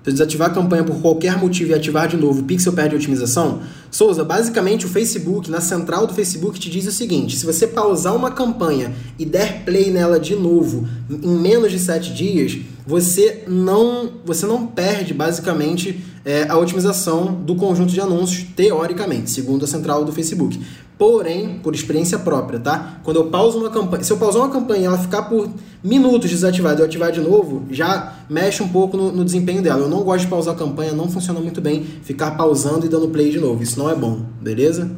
Se 0.09 0.13
desativar 0.13 0.51
a 0.51 0.55
campanha 0.55 0.83
por 0.83 1.03
qualquer 1.03 1.37
motivo 1.37 1.71
e 1.71 1.75
ativar 1.75 2.09
de 2.09 2.17
novo, 2.17 2.41
o 2.41 2.45
pixel 2.45 2.73
perde 2.73 2.97
otimização? 2.97 3.61
Souza, 3.91 4.25
basicamente 4.25 4.87
o 4.87 4.89
Facebook, 4.89 5.51
na 5.51 5.61
central 5.61 6.07
do 6.07 6.15
Facebook, 6.15 6.59
te 6.59 6.71
diz 6.71 6.87
o 6.87 6.93
seguinte: 6.93 7.37
se 7.37 7.45
você 7.45 7.67
pausar 7.67 8.17
uma 8.17 8.31
campanha 8.31 8.91
e 9.19 9.27
der 9.27 9.65
play 9.67 9.91
nela 9.91 10.19
de 10.19 10.35
novo 10.35 10.89
em 11.11 11.37
menos 11.37 11.71
de 11.71 11.79
7 11.79 12.15
dias, 12.15 12.59
você 12.87 13.45
não, 13.47 14.13
você 14.25 14.47
não 14.47 14.67
perde 14.67 15.13
basicamente 15.13 16.03
é, 16.29 16.47
a 16.47 16.59
otimização 16.59 17.33
do 17.33 17.55
conjunto 17.55 17.91
de 17.91 18.03
anúncios, 18.03 18.47
teoricamente, 18.55 19.31
segundo 19.31 19.65
a 19.65 19.67
central 19.67 20.05
do 20.05 20.13
Facebook. 20.13 20.61
Porém, 20.99 21.59
por 21.63 21.75
experiência 21.75 22.19
própria, 22.19 22.61
tá? 22.61 23.01
Quando 23.03 23.17
eu 23.17 23.31
pauso 23.31 23.57
uma 23.57 23.71
campanha, 23.71 24.05
se 24.05 24.13
eu 24.13 24.19
pausar 24.19 24.43
uma 24.43 24.51
campanha 24.51 24.83
e 24.83 24.85
ela 24.85 24.99
ficar 24.99 25.23
por 25.23 25.49
minutos 25.83 26.29
desativada 26.29 26.81
e 26.81 26.83
eu 26.83 26.85
ativar 26.87 27.11
de 27.11 27.23
novo, 27.23 27.65
já 27.71 28.13
mexe 28.29 28.63
um 28.63 28.69
pouco 28.69 28.95
no, 28.95 29.11
no, 29.11 29.25
desempenho 29.25 29.63
dela. 29.63 29.81
Eu 29.81 29.89
não 29.89 30.03
gosto 30.03 30.25
de 30.25 30.27
pausar 30.27 30.55
a 30.55 30.59
campanha, 30.59 30.93
não 30.93 31.09
funciona 31.09 31.41
muito 31.41 31.63
bem 31.63 31.83
ficar 32.03 32.33
pausando 32.33 32.85
e 32.85 32.91
dando 32.91 33.09
play 33.09 33.31
de 33.31 33.41
novo. 33.41 33.63
Isso 33.63 33.79
não 33.79 33.89
é 33.89 33.95
bom, 33.95 34.21
beleza? 34.39 34.91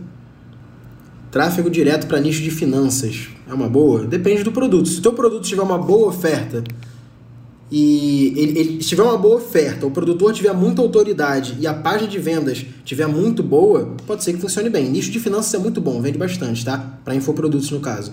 Tráfego 1.30 1.70
direto 1.70 2.08
para 2.08 2.18
nicho 2.18 2.42
de 2.42 2.50
finanças. 2.50 3.28
É 3.48 3.54
uma 3.54 3.68
boa? 3.68 4.04
Depende 4.04 4.42
do 4.42 4.50
produto. 4.50 4.88
Se 4.88 4.98
o 4.98 5.02
teu 5.02 5.12
produto 5.12 5.44
tiver 5.44 5.62
uma 5.62 5.78
boa 5.78 6.08
oferta 6.08 6.64
e 7.70 8.34
ele, 8.36 8.58
ele 8.58 8.78
tiver 8.78 9.02
uma 9.02 9.16
boa 9.16 9.36
oferta, 9.36 9.86
o 9.86 9.90
produtor 9.90 10.32
tiver 10.32 10.52
muita 10.52 10.82
autoridade 10.82 11.56
e 11.60 11.66
a 11.66 11.72
página 11.72 12.10
de 12.10 12.18
vendas 12.18 12.66
tiver 12.84 13.06
muito 13.06 13.42
boa, 13.42 13.94
pode 14.06 14.24
ser 14.24 14.32
que 14.32 14.40
funcione 14.40 14.68
bem. 14.68 14.90
Nicho 14.90 15.10
de 15.10 15.20
finanças 15.20 15.54
é 15.54 15.58
muito 15.58 15.80
bom, 15.80 16.00
vende 16.02 16.18
bastante, 16.18 16.64
tá? 16.64 16.98
Para 17.04 17.14
infoprodutos 17.14 17.70
no 17.70 17.78
caso. 17.78 18.12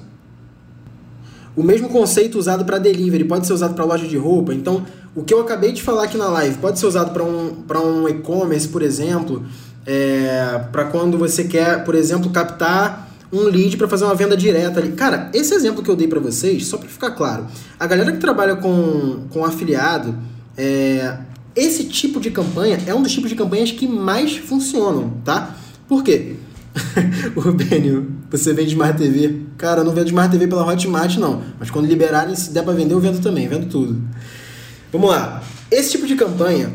O 1.55 1.63
mesmo 1.63 1.89
conceito 1.89 2.37
usado 2.37 2.65
para 2.65 2.77
delivery 2.77 3.23
pode 3.23 3.47
ser 3.47 3.53
usado 3.53 3.73
para 3.73 3.83
loja 3.83 4.07
de 4.07 4.15
roupa. 4.15 4.53
Então, 4.53 4.85
o 5.15 5.23
que 5.23 5.33
eu 5.33 5.41
acabei 5.41 5.71
de 5.71 5.81
falar 5.81 6.03
aqui 6.03 6.15
na 6.15 6.29
live 6.29 6.59
pode 6.59 6.77
ser 6.77 6.85
usado 6.85 7.11
para 7.11 7.23
um, 7.23 8.03
um 8.03 8.07
e-commerce, 8.07 8.67
por 8.67 8.83
exemplo, 8.83 9.43
é, 9.83 10.61
para 10.71 10.85
quando 10.85 11.17
você 11.17 11.45
quer, 11.45 11.83
por 11.83 11.95
exemplo, 11.95 12.29
captar 12.29 13.06
um 13.31 13.43
lead 13.43 13.77
para 13.77 13.87
fazer 13.87 14.05
uma 14.05 14.15
venda 14.15 14.35
direta 14.35 14.79
ali. 14.79 14.91
Cara, 14.93 15.29
esse 15.33 15.53
exemplo 15.53 15.83
que 15.83 15.89
eu 15.89 15.95
dei 15.95 16.07
para 16.07 16.19
vocês, 16.19 16.65
só 16.65 16.77
para 16.77 16.87
ficar 16.87 17.11
claro, 17.11 17.47
a 17.79 17.87
galera 17.87 18.11
que 18.11 18.19
trabalha 18.19 18.55
com, 18.55 19.27
com 19.29 19.43
afiliado, 19.43 20.15
é, 20.57 21.17
esse 21.55 21.85
tipo 21.85 22.19
de 22.19 22.31
campanha 22.31 22.79
é 22.85 22.93
um 22.93 23.01
dos 23.01 23.11
tipos 23.11 23.29
de 23.29 23.35
campanhas 23.35 23.71
que 23.71 23.87
mais 23.87 24.37
funcionam, 24.37 25.13
tá? 25.23 25.55
Por 25.87 26.03
quê? 26.03 26.35
o 27.35 27.51
Benio, 27.51 28.11
você 28.29 28.53
vende 28.53 28.69
Smart 28.69 28.97
TV? 28.97 29.41
Cara, 29.57 29.81
eu 29.81 29.85
não 29.85 29.93
vendo 29.93 30.07
Smart 30.07 30.31
TV 30.31 30.47
pela 30.47 30.65
Hotmart, 30.65 31.17
não. 31.17 31.41
Mas 31.59 31.71
quando 31.71 31.87
liberarem, 31.87 32.35
se 32.35 32.51
der 32.51 32.63
para 32.63 32.73
vender, 32.73 32.93
eu 32.93 32.99
vendo 32.99 33.19
também, 33.21 33.47
vendo 33.47 33.67
tudo. 33.67 34.01
Vamos 34.91 35.09
lá. 35.09 35.43
Esse 35.71 35.91
tipo 35.91 36.05
de 36.05 36.15
campanha 36.15 36.71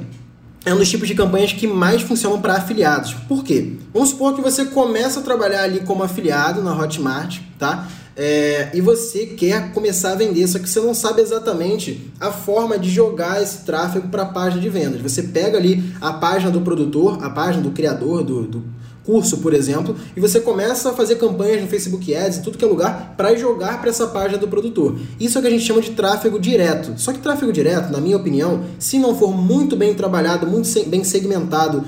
é 0.65 0.73
um 0.73 0.79
dos 0.79 0.89
tipos 0.89 1.09
de 1.09 1.15
campanhas 1.15 1.53
que 1.53 1.67
mais 1.67 2.03
funcionam 2.03 2.41
para 2.41 2.55
afiliados. 2.55 3.15
Por 3.29 3.43
quê? 3.43 3.73
Vamos 3.93 4.11
supor 4.11 4.35
que 4.35 4.41
você 4.41 4.67
começa 4.67 5.21
a 5.21 5.23
trabalhar 5.23 5.63
ali 5.63 5.81
como 5.81 6.03
afiliado 6.03 6.63
na 6.63 6.77
Hotmart, 6.77 7.41
tá? 7.59 7.89
É, 8.15 8.71
e 8.75 8.81
você 8.81 9.27
quer 9.27 9.73
começar 9.73 10.13
a 10.13 10.15
vender, 10.15 10.47
só 10.47 10.59
que 10.59 10.69
você 10.69 10.81
não 10.81 10.95
sabe 10.95 11.23
exatamente 11.23 12.13
a 12.21 12.31
forma 12.31 12.79
de 12.79 12.91
jogar 12.91 13.43
esse 13.43 13.65
tráfego 13.65 14.09
para 14.09 14.23
a 14.23 14.27
página 14.27 14.61
de 14.61 14.69
vendas. 14.69 15.01
Você 15.01 15.23
pega 15.23 15.57
ali 15.57 15.93
a 16.01 16.13
página 16.13 16.51
do 16.51 16.61
produtor, 16.61 17.25
a 17.25 17.31
página 17.31 17.63
do 17.63 17.71
criador 17.71 18.23
do, 18.23 18.43
do 18.43 18.65
curso, 19.05 19.39
por 19.39 19.53
exemplo, 19.53 19.97
e 20.17 20.21
você 20.21 20.41
começa 20.41 20.91
a 20.91 20.93
fazer 20.93 21.17
campanhas 21.17 21.63
no 21.63 21.69
Facebook 21.69 22.15
Ads, 22.15 22.39
em 22.39 22.43
tudo 22.43 22.59
que 22.59 22.65
é 22.65 22.69
lugar, 22.69 23.15
para 23.17 23.35
jogar 23.35 23.81
para 23.81 23.91
essa 23.91 24.07
página 24.07 24.39
do 24.39 24.49
produtor. 24.49 24.99
Isso 25.19 25.37
é 25.37 25.41
o 25.41 25.43
que 25.43 25.49
a 25.49 25.51
gente 25.51 25.65
chama 25.65 25.81
de 25.81 25.91
tráfego 25.91 26.39
direto. 26.39 26.93
Só 26.97 27.13
que 27.13 27.19
tráfego 27.19 27.53
direto, 27.53 27.91
na 27.93 28.01
minha 28.01 28.17
opinião, 28.17 28.63
se 28.79 28.99
não 28.99 29.15
for 29.15 29.37
muito 29.37 29.77
bem 29.77 29.95
trabalhado, 29.95 30.47
muito 30.47 30.69
bem 30.89 31.05
segmentado, 31.05 31.85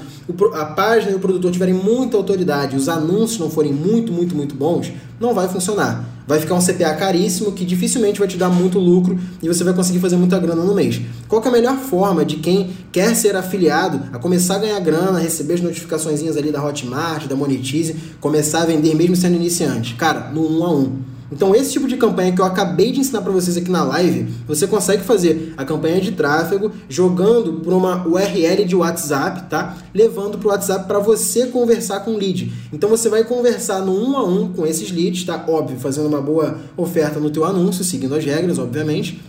a 0.55 0.65
página 0.65 1.13
e 1.13 1.15
o 1.15 1.21
produtor 1.21 1.51
tiverem 1.53 1.75
muita 1.75 2.17
autoridade, 2.17 2.77
os 2.77 2.89
anúncios 2.89 3.39
não 3.39 3.51
forem 3.51 3.73
muito, 3.73 4.13
muito, 4.13 4.35
muito 4.35 4.55
bons, 4.55 4.91
não 5.21 5.35
vai 5.35 5.49
funcionar 5.49 6.14
vai 6.27 6.41
ficar 6.41 6.55
um 6.55 6.61
CPA 6.61 6.95
caríssimo 6.95 7.53
que 7.53 7.65
dificilmente 7.65 8.19
vai 8.19 8.29
te 8.29 8.37
dar 8.37 8.49
muito 8.49 8.79
lucro 8.79 9.19
e 9.43 9.49
você 9.49 9.63
vai 9.63 9.75
conseguir 9.75 9.99
fazer 9.99 10.17
muita 10.17 10.39
grana 10.39 10.63
no 10.65 10.75
mês. 10.75 11.01
Qual 11.29 11.43
é 11.43 11.49
a 11.49 11.51
melhor 11.51 11.77
forma 11.77 12.25
de 12.25 12.37
quem 12.37 12.71
quer 12.91 13.15
ser 13.15 13.37
afiliado 13.37 14.01
a 14.13 14.19
começar 14.19 14.57
a 14.57 14.59
ganhar 14.59 14.81
grana, 14.81 15.19
receber 15.19 15.55
as 15.55 15.61
notificações 15.61 16.37
ali 16.37 16.51
da 16.51 16.65
Hotmart, 16.65 17.27
da 17.27 17.37
Monetize, 17.37 17.97
começar 18.21 18.63
a 18.63 18.67
vender 18.67 18.95
mesmo 18.95 19.17
sendo 19.17 19.37
iniciante? 19.37 19.95
Cara, 19.95 20.31
no 20.31 20.59
1 20.59 20.65
a 20.65 20.71
1. 20.73 21.14
Então, 21.33 21.55
esse 21.55 21.73
tipo 21.73 21.89
de 21.89 21.97
campanha 21.97 22.33
que 22.33 22.41
eu 22.41 22.45
acabei 22.45 22.93
de 22.93 23.01
ensinar 23.01 23.23
para 23.23 23.33
vocês 23.33 23.57
aqui 23.57 23.71
na 23.71 23.83
live, 23.83 24.27
você 24.47 24.67
consegue 24.67 25.03
fazer 25.03 25.55
a 25.57 25.65
campanha 25.65 26.01
de 26.01 26.13
tráfego 26.13 26.71
jogando 26.89 27.55
por 27.55 27.73
uma 27.73 28.07
URL 28.07 28.65
de 28.65 28.77
WhatsApp, 28.77 29.49
tá? 29.49 29.77
Levando 29.93 30.39
para 30.39 30.49
o 30.49 30.51
WhatsApp 30.51 30.87
para 30.87 30.99
você 30.99 31.47
conversar 31.47 32.01
com 32.01 32.13
o 32.13 32.17
lead. 32.17 32.53
Então, 32.73 32.89
você 32.89 33.09
vai 33.09 33.25
conversar 33.25 33.81
no 33.81 33.93
um 33.93 34.17
a 34.17 34.25
um 34.25 34.53
com 34.53 34.67
esses 34.67 34.91
leads, 34.91 35.25
tá? 35.25 35.45
Óbvio, 35.49 35.79
fazendo 35.79 36.07
uma 36.07 36.21
boa 36.21 36.59
oferta 36.77 37.19
no 37.19 37.31
teu 37.31 37.45
anúncio, 37.45 37.83
seguindo 37.83 38.15
as 38.15 38.25
regras, 38.25 38.59
obviamente. 38.59 39.21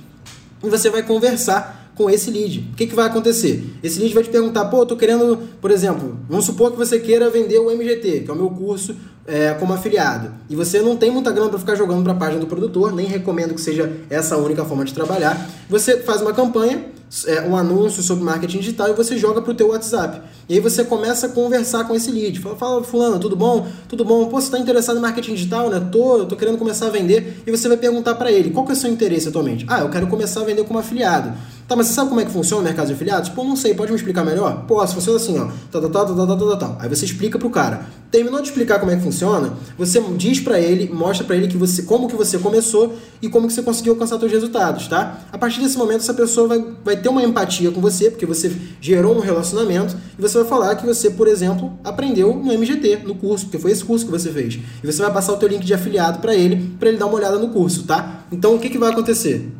E 0.63 0.69
você 0.69 0.89
vai 0.89 1.03
conversar 1.03 1.85
com 1.95 2.09
esse 2.09 2.29
lead. 2.29 2.69
O 2.73 2.75
que, 2.75 2.87
que 2.87 2.95
vai 2.95 3.07
acontecer? 3.07 3.63
Esse 3.81 3.99
lead 3.99 4.13
vai 4.13 4.23
te 4.23 4.29
perguntar, 4.29 4.65
pô, 4.65 4.79
eu 4.79 4.85
tô 4.85 4.97
querendo, 4.97 5.39
por 5.61 5.71
exemplo, 5.71 6.17
vamos 6.29 6.45
supor 6.45 6.71
que 6.71 6.77
você 6.77 6.99
queira 6.99 7.29
vender 7.29 7.57
o 7.57 7.71
MGT, 7.71 8.21
que 8.21 8.29
é 8.29 8.33
o 8.33 8.35
meu 8.35 8.49
curso 8.49 8.95
é, 9.27 9.53
como 9.55 9.73
afiliado 9.73 10.31
e 10.49 10.55
você 10.55 10.81
não 10.81 10.95
tem 10.95 11.09
muita 11.09 11.31
grana 11.31 11.49
para 11.49 11.59
ficar 11.59 11.75
jogando 11.75 12.03
para 12.03 12.13
a 12.13 12.15
página 12.15 12.39
do 12.39 12.47
produtor, 12.47 12.93
nem 12.93 13.07
recomendo 13.07 13.53
que 13.53 13.61
seja 13.61 13.91
essa 14.09 14.35
a 14.35 14.37
única 14.37 14.63
forma 14.63 14.85
de 14.85 14.93
trabalhar, 14.93 15.49
você 15.69 15.97
faz 15.97 16.21
uma 16.21 16.33
campanha, 16.33 16.85
é, 17.27 17.41
um 17.41 17.55
anúncio 17.55 18.03
sobre 18.03 18.23
marketing 18.23 18.59
digital 18.59 18.89
e 18.89 18.93
você 18.93 19.17
joga 19.17 19.41
para 19.41 19.51
o 19.51 19.55
teu 19.55 19.69
WhatsApp. 19.69 20.21
E 20.49 20.55
aí 20.55 20.59
você 20.59 20.83
começa 20.83 21.27
a 21.27 21.29
conversar 21.29 21.85
com 21.85 21.95
esse 21.95 22.11
lead. 22.11 22.39
Fala, 22.39 22.55
fala 22.55 22.83
fulano, 22.83 23.19
tudo 23.19 23.35
bom? 23.35 23.67
Tudo 23.87 24.03
bom? 24.03 24.25
Pô, 24.25 24.39
você 24.39 24.47
está 24.47 24.59
interessado 24.59 24.97
em 24.97 25.01
marketing 25.01 25.33
digital, 25.33 25.69
né? 25.69 25.79
Tô, 25.91 26.25
tô 26.25 26.35
querendo 26.35 26.57
começar 26.57 26.87
a 26.87 26.89
vender. 26.89 27.41
E 27.45 27.51
você 27.51 27.67
vai 27.67 27.77
perguntar 27.77 28.15
para 28.15 28.31
ele, 28.31 28.49
qual 28.51 28.65
que 28.65 28.71
é 28.71 28.75
o 28.75 28.77
seu 28.77 28.91
interesse 28.91 29.27
atualmente? 29.29 29.65
Ah, 29.67 29.81
eu 29.81 29.89
quero 29.89 30.07
começar 30.07 30.41
a 30.41 30.43
vender 30.43 30.63
como 30.65 30.77
afiliado. 30.77 31.33
Tá, 31.67 31.75
mas 31.75 31.87
você 31.87 31.93
sabe 31.93 32.09
como 32.09 32.21
é 32.21 32.25
que 32.25 32.31
funciona 32.31 32.61
o 32.61 32.63
mercado 32.63 32.85
de 32.85 32.93
afiliados? 32.93 33.29
Pô, 33.29 33.43
não 33.43 33.55
sei, 33.55 33.73
pode 33.73 33.91
me 33.91 33.97
explicar 33.97 34.23
melhor? 34.23 34.65
Posso, 34.67 34.93
funciona 34.93 35.17
assim, 35.17 35.39
ó. 35.39 35.47
Tal, 35.71 35.81
tal, 35.89 36.05
tal, 36.05 36.27
tal, 36.27 36.37
tal, 36.37 36.57
tal. 36.57 36.77
Aí 36.79 36.87
você 36.87 37.05
explica 37.05 37.39
pro 37.39 37.49
cara. 37.49 37.87
Terminou 38.11 38.39
de 38.39 38.49
explicar 38.49 38.79
como 38.79 38.91
é 38.91 38.95
que 38.95 39.01
funciona, 39.01 39.51
você 39.77 39.99
diz 40.15 40.39
para 40.39 40.59
ele, 40.59 40.89
mostra 40.93 41.25
para 41.25 41.35
ele 41.35 41.47
que 41.47 41.57
você, 41.57 41.81
como 41.81 42.07
que 42.07 42.15
você 42.15 42.37
começou 42.37 42.95
e 43.19 43.27
como 43.27 43.47
que 43.47 43.53
você 43.53 43.63
conseguiu 43.63 43.93
alcançar 43.93 44.19
seus 44.19 44.31
resultados, 44.31 44.87
tá? 44.87 45.21
A 45.33 45.37
partir 45.37 45.59
desse 45.59 45.75
momento, 45.75 46.01
essa 46.01 46.13
pessoa 46.13 46.47
vai, 46.47 46.63
vai 46.83 46.95
ter 46.95 47.09
uma 47.09 47.23
empatia 47.23 47.71
com 47.71 47.81
você, 47.81 48.11
porque 48.11 48.25
você 48.25 48.55
gerou 48.79 49.17
um 49.17 49.19
relacionamento, 49.19 49.97
e 50.17 50.21
você 50.21 50.37
vai 50.37 50.47
falar 50.47 50.75
que 50.75 50.85
você, 50.85 51.09
por 51.09 51.27
exemplo, 51.27 51.73
aprendeu 51.83 52.33
no 52.35 52.53
MGT, 52.53 53.01
no 53.05 53.15
curso, 53.15 53.45
porque 53.45 53.57
foi 53.57 53.71
esse 53.71 53.83
curso 53.83 54.05
que 54.05 54.11
você 54.11 54.31
fez. 54.31 54.59
E 54.83 54.85
você 54.85 55.01
vai 55.01 55.11
passar 55.11 55.33
o 55.33 55.37
teu 55.37 55.49
link 55.49 55.65
de 55.65 55.73
afiliado 55.73 56.19
para 56.19 56.33
ele, 56.33 56.75
para 56.79 56.89
ele 56.89 56.97
dar 56.97 57.07
uma 57.07 57.15
olhada 57.15 57.39
no 57.39 57.49
curso, 57.49 57.83
tá? 57.83 58.23
Então, 58.31 58.55
o 58.55 58.59
que, 58.59 58.69
que 58.69 58.77
vai 58.77 58.91
acontecer? 58.91 59.51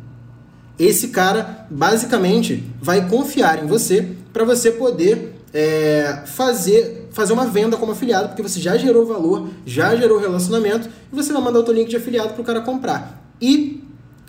Esse 0.78 1.08
cara 1.08 1.66
basicamente 1.70 2.64
vai 2.80 3.08
confiar 3.08 3.62
em 3.62 3.66
você 3.66 4.06
para 4.32 4.44
você 4.44 4.70
poder 4.70 5.34
é, 5.52 6.22
fazer, 6.26 7.08
fazer 7.12 7.32
uma 7.32 7.46
venda 7.46 7.76
como 7.76 7.92
afiliado, 7.92 8.28
porque 8.28 8.42
você 8.42 8.60
já 8.60 8.76
gerou 8.76 9.06
valor, 9.06 9.48
já 9.64 9.96
gerou 9.96 10.18
relacionamento 10.18 10.88
e 11.12 11.16
você 11.16 11.32
vai 11.32 11.40
mandar 11.42 11.60
o 11.60 11.62
teu 11.62 11.74
link 11.74 11.88
de 11.88 11.96
afiliado 11.96 12.34
para 12.34 12.42
o 12.42 12.44
cara 12.44 12.60
comprar. 12.60 13.30
E 13.40 13.82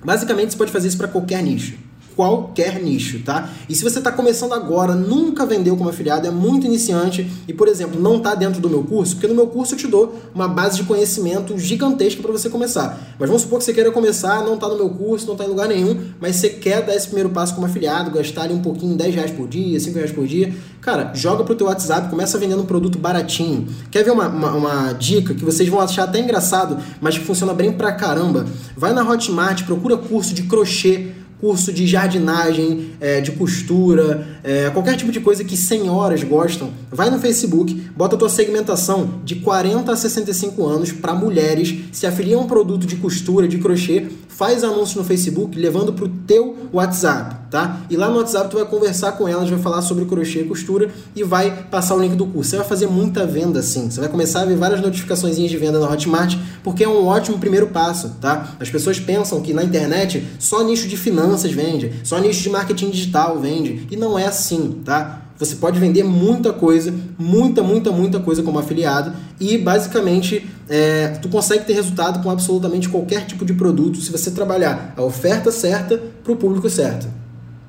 basicamente 0.03 0.51
você 0.51 0.57
pode 0.57 0.71
fazer 0.71 0.87
isso 0.87 0.97
para 0.97 1.07
qualquer 1.07 1.41
nicho 1.43 1.86
qualquer 2.17 2.81
nicho, 2.81 3.19
tá? 3.19 3.47
E 3.69 3.75
se 3.75 3.83
você 3.83 3.99
está 3.99 4.11
começando 4.11 4.53
agora, 4.53 4.95
nunca 4.95 5.45
vendeu 5.45 5.77
como 5.77 5.87
afiliado, 5.87 6.25
é 6.25 6.31
muito 6.31 6.65
iniciante 6.65 7.31
e, 7.47 7.53
por 7.53 7.67
exemplo, 7.67 8.01
não 8.01 8.17
está 8.17 8.33
dentro 8.33 8.59
do 8.59 8.67
meu 8.67 8.83
curso, 8.83 9.13
porque 9.13 9.27
no 9.27 9.35
meu 9.35 9.45
curso 9.45 9.75
eu 9.75 9.77
te 9.77 9.85
dou 9.85 10.15
uma 10.33 10.47
base 10.47 10.77
de 10.77 10.83
conhecimento 10.83 11.55
gigantesca 11.59 12.19
para 12.19 12.31
você 12.31 12.49
começar. 12.49 13.15
Mas 13.19 13.29
vamos 13.29 13.43
supor 13.43 13.59
que 13.59 13.65
você 13.65 13.73
queira 13.73 13.91
começar, 13.91 14.43
não 14.43 14.55
está 14.55 14.67
no 14.67 14.75
meu 14.75 14.89
curso, 14.89 15.27
não 15.27 15.33
está 15.33 15.45
em 15.45 15.47
lugar 15.47 15.67
nenhum, 15.67 15.95
mas 16.19 16.37
você 16.37 16.49
quer 16.49 16.83
dar 16.83 16.95
esse 16.95 17.05
primeiro 17.05 17.29
passo 17.29 17.53
como 17.53 17.67
afiliado, 17.67 18.09
gastar 18.09 18.43
ali 18.43 18.53
um 18.55 18.63
pouquinho, 18.63 18.97
10 18.97 19.13
reais 19.13 19.31
por 19.31 19.47
dia, 19.47 19.79
5 19.79 19.95
reais 19.95 20.11
por 20.11 20.25
dia. 20.25 20.51
Cara, 20.81 21.11
joga 21.13 21.43
pro 21.43 21.53
teu 21.53 21.67
WhatsApp, 21.67 22.09
começa 22.09 22.37
vendendo 22.39 22.63
um 22.63 22.65
produto 22.65 22.97
baratinho. 22.97 23.67
Quer 23.91 24.03
ver 24.03 24.11
uma, 24.11 24.27
uma, 24.27 24.51
uma 24.53 24.93
dica 24.93 25.35
que 25.35 25.45
vocês 25.45 25.69
vão 25.69 25.79
achar 25.79 26.05
até 26.05 26.19
engraçado, 26.19 26.77
mas 26.99 27.15
que 27.15 27.23
funciona 27.23 27.53
bem 27.53 27.71
pra 27.71 27.91
caramba? 27.91 28.45
Vai 28.75 28.93
na 28.93 29.07
Hotmart, 29.07 29.65
procura 29.65 29.97
curso 29.97 30.33
de 30.33 30.43
crochê 30.43 31.11
curso 31.39 31.71
de 31.71 31.85
jardinagem, 31.85 32.91
é, 32.99 33.21
de 33.21 33.31
costura, 33.31 34.27
é, 34.43 34.69
qualquer 34.69 34.95
tipo 34.95 35.11
de 35.11 35.19
coisa 35.19 35.43
que 35.43 35.55
senhoras 35.55 36.23
gostam, 36.23 36.71
vai 36.91 37.09
no 37.09 37.19
Facebook, 37.19 37.73
bota 37.95 38.15
a 38.15 38.19
tua 38.19 38.29
segmentação 38.29 39.21
de 39.23 39.35
40 39.35 39.91
a 39.91 39.95
65 39.95 40.65
anos 40.65 40.91
para 40.91 41.13
mulheres, 41.13 41.75
se 41.91 42.07
afilia 42.07 42.35
a 42.37 42.39
um 42.39 42.47
produto 42.47 42.87
de 42.87 42.95
costura, 42.95 43.47
de 43.47 43.57
crochê, 43.57 44.07
faz 44.27 44.63
anúncio 44.63 44.99
no 44.99 45.03
Facebook, 45.03 45.57
levando 45.57 45.93
para 45.93 46.05
o 46.05 46.09
teu 46.09 46.69
WhatsApp, 46.71 47.46
tá? 47.49 47.81
E 47.89 47.97
lá 47.97 48.09
no 48.09 48.17
WhatsApp 48.17 48.49
tu 48.49 48.57
vai 48.57 48.65
conversar 48.65 49.13
com 49.13 49.27
elas, 49.27 49.49
vai 49.49 49.59
falar 49.59 49.81
sobre 49.81 50.05
crochê 50.05 50.41
e 50.41 50.43
costura 50.45 50.89
e 51.15 51.23
vai 51.23 51.65
passar 51.71 51.95
o 51.95 52.01
link 52.01 52.15
do 52.15 52.25
curso. 52.25 52.51
Você 52.51 52.57
vai 52.57 52.65
fazer 52.65 52.87
muita 52.87 53.25
venda 53.25 53.59
assim. 53.59 53.89
Você 53.89 53.99
vai 53.99 54.09
começar 54.09 54.41
a 54.41 54.45
ver 54.45 54.55
várias 54.55 54.81
notificações 54.81 55.37
de 55.37 55.57
venda 55.57 55.79
na 55.79 55.89
Hotmart, 55.89 56.37
porque 56.63 56.83
é 56.83 56.89
um 56.89 57.05
ótimo 57.05 57.37
primeiro 57.37 57.67
passo, 57.67 58.15
tá? 58.21 58.55
As 58.59 58.69
pessoas 58.69 58.99
pensam 58.99 59.41
que 59.41 59.53
na 59.53 59.63
internet 59.63 60.25
só 60.39 60.63
nicho 60.63 60.87
de 60.87 60.97
finanças 60.97 61.51
vende, 61.51 61.93
só 62.03 62.19
nicho 62.19 62.41
de 62.41 62.49
marketing 62.49 62.89
digital 62.89 63.39
vende, 63.39 63.87
e 63.91 63.95
não 63.95 64.17
é 64.17 64.25
assim, 64.25 64.81
tá? 64.83 65.21
Você 65.37 65.55
pode 65.55 65.79
vender 65.79 66.03
muita 66.03 66.51
coisa, 66.51 66.93
muita, 67.17 67.61
muita, 67.61 67.91
muita 67.91 68.19
coisa 68.19 68.41
como 68.41 68.57
afiliado 68.57 69.13
e 69.39 69.57
basicamente 69.57 70.49
é, 70.67 71.09
tu 71.21 71.29
consegue 71.29 71.63
ter 71.65 71.73
resultado 71.73 72.23
com 72.23 72.29
absolutamente 72.31 72.89
qualquer 72.89 73.25
tipo 73.25 73.45
de 73.45 73.53
produto 73.53 74.01
se 74.01 74.11
você 74.11 74.31
trabalhar 74.31 74.93
a 74.97 75.03
oferta 75.03 75.51
certa 75.51 76.01
para 76.23 76.33
o 76.33 76.35
público 76.35 76.67
certo. 76.69 77.07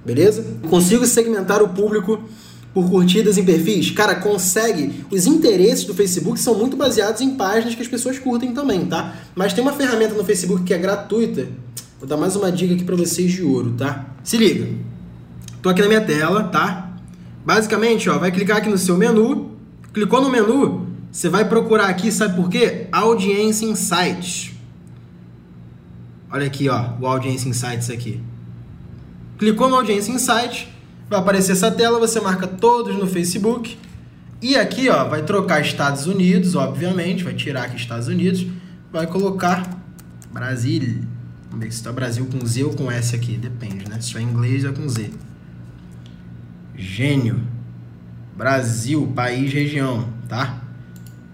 Beleza? 0.09 0.42
Consigo 0.71 1.05
segmentar 1.05 1.62
o 1.62 1.68
público 1.68 2.18
por 2.73 2.88
curtidas 2.88 3.37
em 3.37 3.44
perfis? 3.44 3.90
Cara, 3.90 4.14
consegue. 4.14 5.05
Os 5.11 5.27
interesses 5.27 5.85
do 5.85 5.92
Facebook 5.92 6.40
são 6.40 6.55
muito 6.55 6.79
baseados 6.79 7.21
em 7.21 7.37
páginas 7.37 7.75
que 7.75 7.83
as 7.83 7.88
pessoas 7.88 8.18
curtem 8.18 8.55
também, 8.55 8.87
tá? 8.87 9.14
Mas 9.35 9.53
tem 9.53 9.62
uma 9.62 9.75
ferramenta 9.75 10.14
no 10.14 10.25
Facebook 10.25 10.64
que 10.64 10.73
é 10.73 10.79
gratuita. 10.79 11.49
Vou 11.99 12.09
dar 12.09 12.16
mais 12.16 12.35
uma 12.37 12.51
dica 12.51 12.73
aqui 12.73 12.85
para 12.85 12.97
vocês 12.97 13.31
de 13.31 13.42
ouro, 13.42 13.75
tá? 13.77 14.07
Se 14.25 14.38
liga. 14.38 14.66
Tô 15.61 15.68
aqui 15.68 15.83
na 15.83 15.88
minha 15.88 16.01
tela, 16.01 16.44
tá? 16.44 16.90
Basicamente, 17.44 18.09
ó, 18.09 18.18
vai 18.18 18.33
clicar 18.33 18.57
aqui 18.57 18.71
no 18.71 18.79
seu 18.79 18.97
menu, 18.97 19.59
clicou 19.92 20.23
no 20.23 20.31
menu, 20.31 20.87
você 21.12 21.29
vai 21.29 21.47
procurar 21.47 21.88
aqui, 21.88 22.11
sabe 22.11 22.35
por 22.35 22.49
quê? 22.49 22.87
Audiência 22.90 23.66
Insights. 23.66 24.53
Olha 26.31 26.47
aqui, 26.47 26.66
ó, 26.71 26.92
o 26.99 27.07
Audiência 27.07 27.47
Insights 27.51 27.90
aqui. 27.90 28.23
Clicou 29.38 29.68
no 29.68 29.77
Audiência 29.77 30.11
Insights, 30.11 30.66
vai 31.09 31.20
aparecer 31.20 31.53
essa 31.53 31.70
tela, 31.70 32.01
você 32.01 32.20
marca 32.20 32.46
todos 32.46 32.96
no 32.96 33.07
Facebook. 33.07 33.79
E 34.42 34.57
aqui, 34.57 34.88
ó, 34.88 35.05
vai 35.05 35.22
trocar 35.22 35.61
Estados 35.61 36.07
Unidos, 36.07 36.57
obviamente, 36.57 37.22
vai 37.22 37.35
tirar 37.35 37.64
aqui 37.64 37.77
Estados 37.77 38.09
Unidos, 38.09 38.44
vai 38.92 39.07
colocar 39.07 39.81
Brasil. 40.33 41.03
Vamos 41.51 41.64
ver 41.64 41.70
se 41.70 41.79
está 41.79 41.92
Brasil 41.92 42.27
com 42.27 42.44
Z 42.44 42.64
ou 42.64 42.74
com 42.74 42.90
S 42.90 43.14
aqui, 43.14 43.37
depende, 43.37 43.88
né? 43.88 44.01
Se 44.01 44.16
é 44.18 44.20
inglês 44.20 44.64
é 44.64 44.72
com 44.72 44.88
Z. 44.88 45.11
Gênio. 46.77 47.40
Brasil, 48.37 49.12
país, 49.14 49.53
região, 49.53 50.09
tá? 50.29 50.62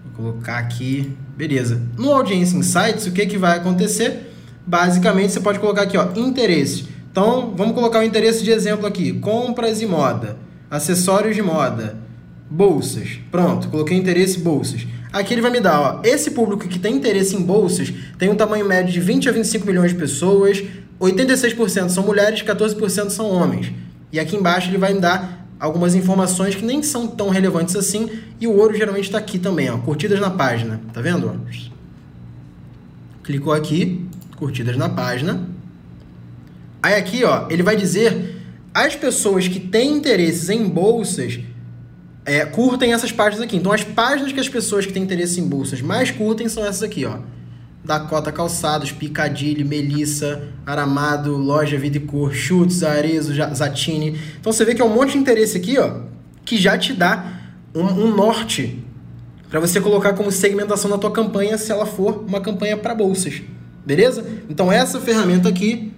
Vou 0.03 0.31
colocar 0.31 0.59
aqui. 0.59 1.15
Beleza. 1.35 1.81
No 1.97 2.11
Audiência 2.11 2.55
Insights, 2.55 3.07
o 3.07 3.11
que, 3.11 3.25
que 3.25 3.37
vai 3.37 3.57
acontecer? 3.57 4.31
Basicamente, 4.65 5.33
você 5.33 5.39
pode 5.39 5.59
colocar 5.59 5.81
aqui, 5.81 5.97
ó, 5.97 6.07
interesse. 6.15 6.94
Então, 7.15 7.53
vamos 7.55 7.75
colocar 7.75 7.99
o 7.99 8.03
interesse 8.03 8.43
de 8.43 8.51
exemplo 8.51 8.85
aqui. 8.85 9.13
Compras 9.13 9.81
e 9.81 9.85
moda. 9.85 10.37
Acessórios 10.69 11.33
de 11.33 11.41
moda. 11.41 11.97
Bolsas. 12.51 13.07
Pronto, 13.31 13.69
coloquei 13.69 13.97
interesse 13.97 14.39
bolsas. 14.39 14.85
Aqui 15.13 15.33
ele 15.33 15.41
vai 15.41 15.49
me 15.49 15.61
dar, 15.61 15.79
ó, 15.79 16.01
esse 16.03 16.31
público 16.31 16.67
que 16.67 16.77
tem 16.77 16.97
interesse 16.97 17.33
em 17.33 17.41
bolsas 17.41 17.93
tem 18.19 18.29
um 18.29 18.35
tamanho 18.35 18.67
médio 18.67 18.91
de 18.91 18.99
20 18.99 19.29
a 19.29 19.31
25 19.31 19.65
milhões 19.65 19.93
de 19.93 19.97
pessoas, 19.97 20.61
86% 20.99 21.87
são 21.87 22.03
mulheres, 22.03 22.41
14% 22.41 23.09
são 23.09 23.31
homens. 23.31 23.71
E 24.11 24.19
aqui 24.19 24.35
embaixo 24.35 24.69
ele 24.69 24.77
vai 24.77 24.93
me 24.93 24.99
dar 24.99 25.47
algumas 25.57 25.95
informações 25.95 26.53
que 26.53 26.65
nem 26.65 26.83
são 26.83 27.07
tão 27.07 27.29
relevantes 27.29 27.77
assim. 27.77 28.09
E 28.41 28.45
o 28.45 28.57
ouro 28.57 28.75
geralmente 28.75 29.05
está 29.05 29.19
aqui 29.19 29.39
também, 29.39 29.69
ó, 29.69 29.77
curtidas 29.77 30.19
na 30.19 30.31
página. 30.31 30.81
Tá 30.91 30.99
vendo? 30.99 31.39
Clicou 33.23 33.53
aqui, 33.53 34.05
curtidas 34.35 34.75
na 34.75 34.89
página. 34.89 35.54
Aí 36.85 36.93
aqui, 36.93 37.23
ó, 37.23 37.47
ele 37.49 37.63
vai 37.63 37.75
dizer 37.75 38.35
as 38.71 38.95
pessoas 38.95 39.47
que 39.47 39.59
têm 39.59 39.91
interesses 39.93 40.51
em 40.51 40.69
bolsas 40.69 41.39
é, 42.23 42.45
curtem 42.45 42.93
essas 42.93 43.11
páginas 43.11 43.43
aqui. 43.43 43.57
Então, 43.57 43.71
as 43.71 43.83
páginas 43.83 44.31
que 44.31 44.39
as 44.39 44.47
pessoas 44.47 44.85
que 44.85 44.93
têm 44.93 45.01
interesse 45.01 45.41
em 45.41 45.47
bolsas 45.47 45.81
mais 45.81 46.11
curtem 46.11 46.47
são 46.47 46.63
essas 46.63 46.83
aqui, 46.83 47.03
ó. 47.03 47.17
Dakota 47.83 48.31
Calçados, 48.31 48.91
Picadilly, 48.91 49.63
Melissa, 49.63 50.43
Aramado, 50.63 51.35
Loja 51.35 51.75
Vida 51.75 51.97
e 51.97 52.01
Cor, 52.01 52.31
Chutes, 52.31 52.83
Arezo, 52.83 53.33
Zatini. 53.55 54.19
Então 54.39 54.53
você 54.53 54.63
vê 54.63 54.75
que 54.75 54.81
é 54.83 54.85
um 54.85 54.93
monte 54.93 55.13
de 55.13 55.17
interesse 55.17 55.57
aqui, 55.57 55.79
ó, 55.79 56.01
que 56.45 56.55
já 56.55 56.77
te 56.77 56.93
dá 56.93 57.33
um, 57.73 57.81
um 57.81 58.15
norte 58.15 58.79
para 59.49 59.59
você 59.59 59.81
colocar 59.81 60.13
como 60.13 60.31
segmentação 60.31 60.91
na 60.91 60.99
tua 60.99 61.09
campanha 61.09 61.57
se 61.57 61.71
ela 61.71 61.87
for 61.87 62.23
uma 62.27 62.41
campanha 62.41 62.77
para 62.77 62.93
bolsas. 62.93 63.41
Beleza? 63.83 64.23
Então 64.47 64.71
essa 64.71 64.99
ferramenta 64.99 65.49
aqui 65.49 65.94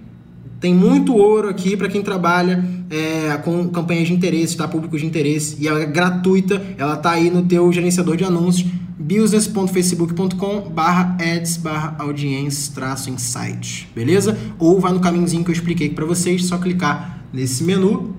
tem 0.60 0.74
muito 0.74 1.14
ouro 1.14 1.48
aqui 1.48 1.76
para 1.76 1.88
quem 1.88 2.02
trabalha 2.02 2.64
é, 2.90 3.36
com 3.38 3.68
campanhas 3.68 4.08
de 4.08 4.14
interesse, 4.14 4.56
tá? 4.56 4.66
Públicos 4.66 5.00
de 5.00 5.06
interesse. 5.06 5.56
E 5.60 5.68
ela 5.68 5.80
é 5.80 5.86
gratuita, 5.86 6.60
ela 6.76 6.96
tá 6.96 7.12
aí 7.12 7.30
no 7.30 7.42
teu 7.42 7.72
gerenciador 7.72 8.16
de 8.16 8.24
anúncios 8.24 8.68
business.facebook.com 8.98 10.70
barra 10.70 11.16
ads 11.20 11.56
barra 11.56 11.96
audiência 11.98 12.74
traço 12.74 13.08
insight, 13.08 13.88
beleza? 13.94 14.36
Ou 14.58 14.80
vai 14.80 14.92
no 14.92 15.00
caminhozinho 15.00 15.44
que 15.44 15.50
eu 15.50 15.54
expliquei 15.54 15.88
para 15.88 16.04
vocês, 16.04 16.44
só 16.44 16.58
clicar 16.58 17.22
nesse 17.32 17.62
menu 17.62 18.14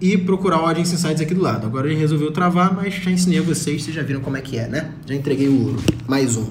e 0.00 0.16
procurar 0.16 0.62
o 0.62 0.66
Audience 0.66 0.94
Insights 0.94 1.20
aqui 1.20 1.34
do 1.34 1.40
lado. 1.40 1.66
Agora 1.66 1.90
ele 1.90 1.98
resolveu 1.98 2.30
travar, 2.30 2.74
mas 2.74 2.94
já 2.94 3.10
ensinei 3.10 3.38
a 3.38 3.42
vocês, 3.42 3.82
vocês 3.82 3.94
já 3.94 4.02
viram 4.02 4.20
como 4.20 4.36
é 4.36 4.40
que 4.40 4.58
é, 4.58 4.66
né? 4.68 4.90
Já 5.06 5.14
entreguei 5.14 5.48
o 5.48 5.66
ouro. 5.66 5.82
Mais 6.06 6.36
um. 6.36 6.46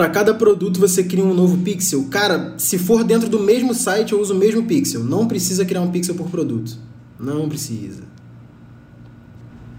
Para 0.00 0.08
cada 0.08 0.32
produto 0.32 0.80
você 0.80 1.04
cria 1.04 1.22
um 1.22 1.34
novo 1.34 1.58
pixel. 1.58 2.06
Cara, 2.10 2.54
se 2.56 2.78
for 2.78 3.04
dentro 3.04 3.28
do 3.28 3.38
mesmo 3.38 3.74
site, 3.74 4.14
eu 4.14 4.20
uso 4.22 4.32
o 4.32 4.38
mesmo 4.38 4.62
pixel. 4.62 5.04
Não 5.04 5.28
precisa 5.28 5.62
criar 5.62 5.82
um 5.82 5.90
pixel 5.90 6.14
por 6.14 6.30
produto. 6.30 6.74
Não 7.18 7.46
precisa. 7.50 8.04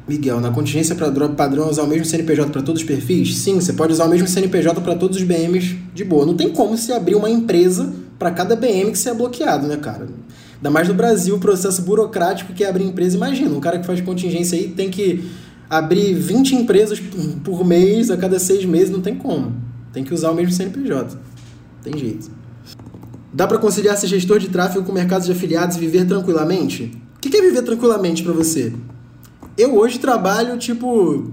Miguel, 0.07 0.39
na 0.39 0.51
contingência 0.51 0.93
para 0.93 1.09
drop 1.09 1.35
padrão 1.35 1.67
usar 1.67 1.81
o 1.81 1.87
mesmo 1.87 2.05
CNPJ 2.05 2.51
para 2.51 2.61
todos 2.61 2.83
os 2.83 2.87
perfis? 2.87 3.35
Sim, 3.39 3.55
você 3.55 3.73
pode 3.73 3.93
usar 3.93 4.05
o 4.05 4.09
mesmo 4.09 4.27
CNPJ 4.27 4.79
para 4.81 4.95
todos 4.95 5.17
os 5.17 5.23
BMs 5.23 5.75
de 5.91 6.03
boa. 6.03 6.23
Não 6.23 6.35
tem 6.35 6.49
como 6.49 6.77
se 6.77 6.93
abrir 6.93 7.15
uma 7.15 7.27
empresa 7.27 7.91
para 8.19 8.29
cada 8.29 8.55
BM 8.55 8.91
que 8.91 8.99
você 8.99 9.09
é 9.09 9.15
bloqueado, 9.15 9.65
né, 9.65 9.77
cara? 9.77 10.07
Ainda 10.57 10.69
mais 10.69 10.87
no 10.87 10.93
Brasil, 10.93 11.35
o 11.35 11.39
processo 11.39 11.81
burocrático 11.81 12.53
que 12.53 12.63
é 12.63 12.69
abrir 12.69 12.83
empresa. 12.83 13.17
Imagina, 13.17 13.49
um 13.57 13.59
cara 13.59 13.79
que 13.79 13.87
faz 13.87 13.99
contingência 14.01 14.55
aí 14.55 14.67
tem 14.67 14.91
que 14.91 15.27
abrir 15.67 16.13
20 16.13 16.57
empresas 16.57 17.01
por 17.43 17.65
mês 17.65 18.11
a 18.11 18.17
cada 18.17 18.37
seis 18.37 18.63
meses, 18.65 18.91
não 18.91 19.01
tem 19.01 19.15
como. 19.15 19.70
Tem 19.93 20.03
que 20.03 20.13
usar 20.13 20.31
o 20.31 20.35
mesmo 20.35 20.51
CNPJ. 20.51 21.17
Tem 21.83 21.97
jeito. 21.97 22.31
Dá 23.33 23.47
para 23.47 23.57
conciliar 23.57 23.97
ser 23.97 24.07
gestor 24.07 24.39
de 24.39 24.49
tráfego 24.49 24.85
com 24.85 24.91
mercados 24.91 25.25
de 25.25 25.31
afiliados 25.31 25.77
e 25.77 25.79
viver 25.79 26.05
tranquilamente? 26.05 26.91
O 27.15 27.19
que 27.19 27.35
é 27.35 27.41
viver 27.41 27.61
tranquilamente 27.61 28.23
para 28.23 28.33
você? 28.33 28.73
Eu 29.57 29.77
hoje 29.77 29.99
trabalho 29.99 30.57
tipo 30.57 31.31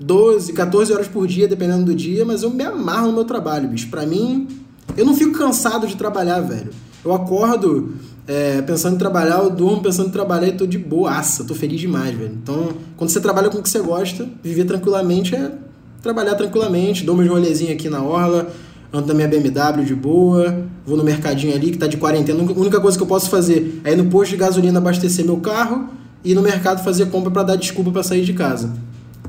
12, 0.00 0.52
14 0.52 0.92
horas 0.92 1.08
por 1.08 1.26
dia, 1.26 1.48
dependendo 1.48 1.86
do 1.86 1.94
dia, 1.94 2.24
mas 2.24 2.42
eu 2.42 2.50
me 2.50 2.64
amarro 2.64 3.08
no 3.08 3.14
meu 3.14 3.24
trabalho, 3.24 3.68
bicho. 3.68 3.88
Pra 3.88 4.04
mim, 4.04 4.46
eu 4.96 5.04
não 5.04 5.14
fico 5.14 5.32
cansado 5.32 5.86
de 5.86 5.96
trabalhar, 5.96 6.40
velho. 6.40 6.70
Eu 7.04 7.14
acordo 7.14 7.94
é, 8.26 8.60
pensando 8.62 8.96
em 8.96 8.98
trabalhar, 8.98 9.38
eu 9.38 9.50
durmo 9.50 9.82
pensando 9.82 10.08
em 10.08 10.12
trabalhar 10.12 10.48
e 10.48 10.52
tô 10.52 10.66
de 10.66 10.76
boaça, 10.76 11.44
tô 11.44 11.54
feliz 11.54 11.80
demais, 11.80 12.14
velho. 12.16 12.38
Então, 12.42 12.68
quando 12.96 13.10
você 13.10 13.20
trabalha 13.20 13.48
com 13.48 13.58
o 13.58 13.62
que 13.62 13.68
você 13.68 13.80
gosta, 13.80 14.28
viver 14.42 14.64
tranquilamente 14.64 15.34
é 15.34 15.52
trabalhar 16.02 16.34
tranquilamente, 16.34 17.04
dou 17.04 17.16
meus 17.16 17.28
rolezinhos 17.28 17.74
aqui 17.74 17.88
na 17.88 18.02
orla, 18.02 18.50
ando 18.92 19.06
na 19.06 19.14
minha 19.14 19.28
BMW 19.28 19.84
de 19.84 19.94
boa, 19.94 20.64
vou 20.86 20.96
no 20.96 21.04
mercadinho 21.04 21.54
ali 21.54 21.70
que 21.70 21.78
tá 21.78 21.86
de 21.86 21.96
quarentena. 21.96 22.42
A 22.42 22.58
única 22.58 22.80
coisa 22.80 22.96
que 22.96 23.02
eu 23.02 23.06
posso 23.06 23.28
fazer 23.28 23.80
é 23.84 23.92
ir 23.92 23.96
no 23.96 24.06
posto 24.06 24.30
de 24.30 24.36
gasolina 24.36 24.78
abastecer 24.78 25.24
meu 25.24 25.38
carro 25.38 25.88
e 26.24 26.32
ir 26.32 26.34
no 26.34 26.42
mercado 26.42 26.82
fazer 26.82 27.06
compra 27.06 27.30
para 27.30 27.42
dar 27.42 27.56
desculpa 27.56 27.90
para 27.90 28.02
sair 28.02 28.24
de 28.24 28.32
casa. 28.32 28.72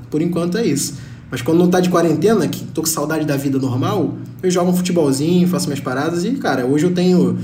Por 0.10 0.22
enquanto 0.22 0.58
é 0.58 0.66
isso. 0.66 0.96
Mas 1.30 1.42
quando 1.42 1.60
não 1.60 1.70
tá 1.70 1.80
de 1.80 1.90
quarentena, 1.90 2.48
que 2.48 2.64
tô 2.66 2.82
com 2.82 2.88
saudade 2.88 3.26
da 3.26 3.38
vida 3.38 3.60
normal, 3.60 4.16
eu 4.42 4.50
jogo 4.50 4.72
um 4.72 4.76
futebolzinho, 4.76 5.48
faço 5.48 5.68
minhas 5.68 5.80
paradas 5.80 6.24
e, 6.24 6.32
cara, 6.32 6.66
hoje 6.66 6.86
eu 6.86 6.94
tenho. 6.94 7.38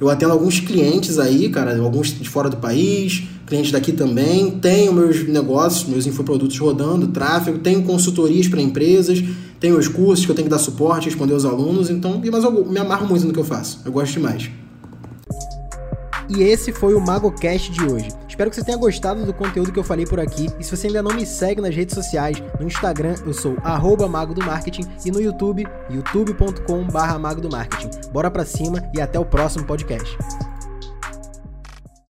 Eu 0.00 0.08
atendo 0.08 0.32
alguns 0.32 0.60
clientes 0.60 1.18
aí, 1.18 1.48
cara, 1.48 1.76
alguns 1.78 2.18
de 2.18 2.28
fora 2.28 2.48
do 2.48 2.56
país, 2.56 3.24
clientes 3.46 3.70
daqui 3.70 3.92
também. 3.92 4.52
Tenho 4.58 4.92
meus 4.92 5.26
negócios, 5.26 5.88
meus 5.88 6.06
infoprodutos 6.06 6.58
rodando, 6.58 7.08
tráfego, 7.08 7.58
tenho 7.58 7.82
consultorias 7.82 8.48
para 8.48 8.60
empresas, 8.60 9.22
tenho 9.60 9.78
os 9.78 9.88
cursos 9.88 10.24
que 10.24 10.30
eu 10.30 10.34
tenho 10.34 10.46
que 10.46 10.50
dar 10.50 10.58
suporte, 10.58 11.06
responder 11.06 11.34
aos 11.34 11.44
alunos, 11.44 11.90
então, 11.90 12.20
mas 12.30 12.44
eu 12.44 12.64
me 12.66 12.78
amarro 12.78 13.06
muito 13.06 13.26
no 13.26 13.32
que 13.32 13.40
eu 13.40 13.44
faço. 13.44 13.80
Eu 13.84 13.92
gosto 13.92 14.12
demais. 14.14 14.50
E 16.28 16.42
esse 16.42 16.72
foi 16.72 16.94
o 16.94 17.00
MagoCast 17.00 17.70
de 17.70 17.84
hoje. 17.84 18.08
Espero 18.28 18.50
que 18.50 18.56
você 18.56 18.64
tenha 18.64 18.76
gostado 18.76 19.24
do 19.24 19.32
conteúdo 19.32 19.70
que 19.70 19.78
eu 19.78 19.84
falei 19.84 20.04
por 20.06 20.18
aqui. 20.18 20.48
E 20.58 20.64
se 20.64 20.76
você 20.76 20.88
ainda 20.88 21.02
não 21.02 21.14
me 21.14 21.24
segue 21.24 21.60
nas 21.60 21.74
redes 21.74 21.94
sociais, 21.94 22.42
no 22.58 22.66
Instagram 22.66 23.14
eu 23.24 23.32
sou 23.32 23.56
mago 24.08 24.34
do 24.34 24.44
marketing 24.44 24.82
e 25.04 25.10
no 25.10 25.20
YouTube, 25.20 25.64
youtube.com/mago 25.90 27.40
do 27.40 27.48
marketing. 27.48 27.90
Bora 28.12 28.30
pra 28.30 28.44
cima 28.44 28.82
e 28.92 29.00
até 29.00 29.18
o 29.18 29.24
próximo 29.24 29.64
podcast. 29.64 30.18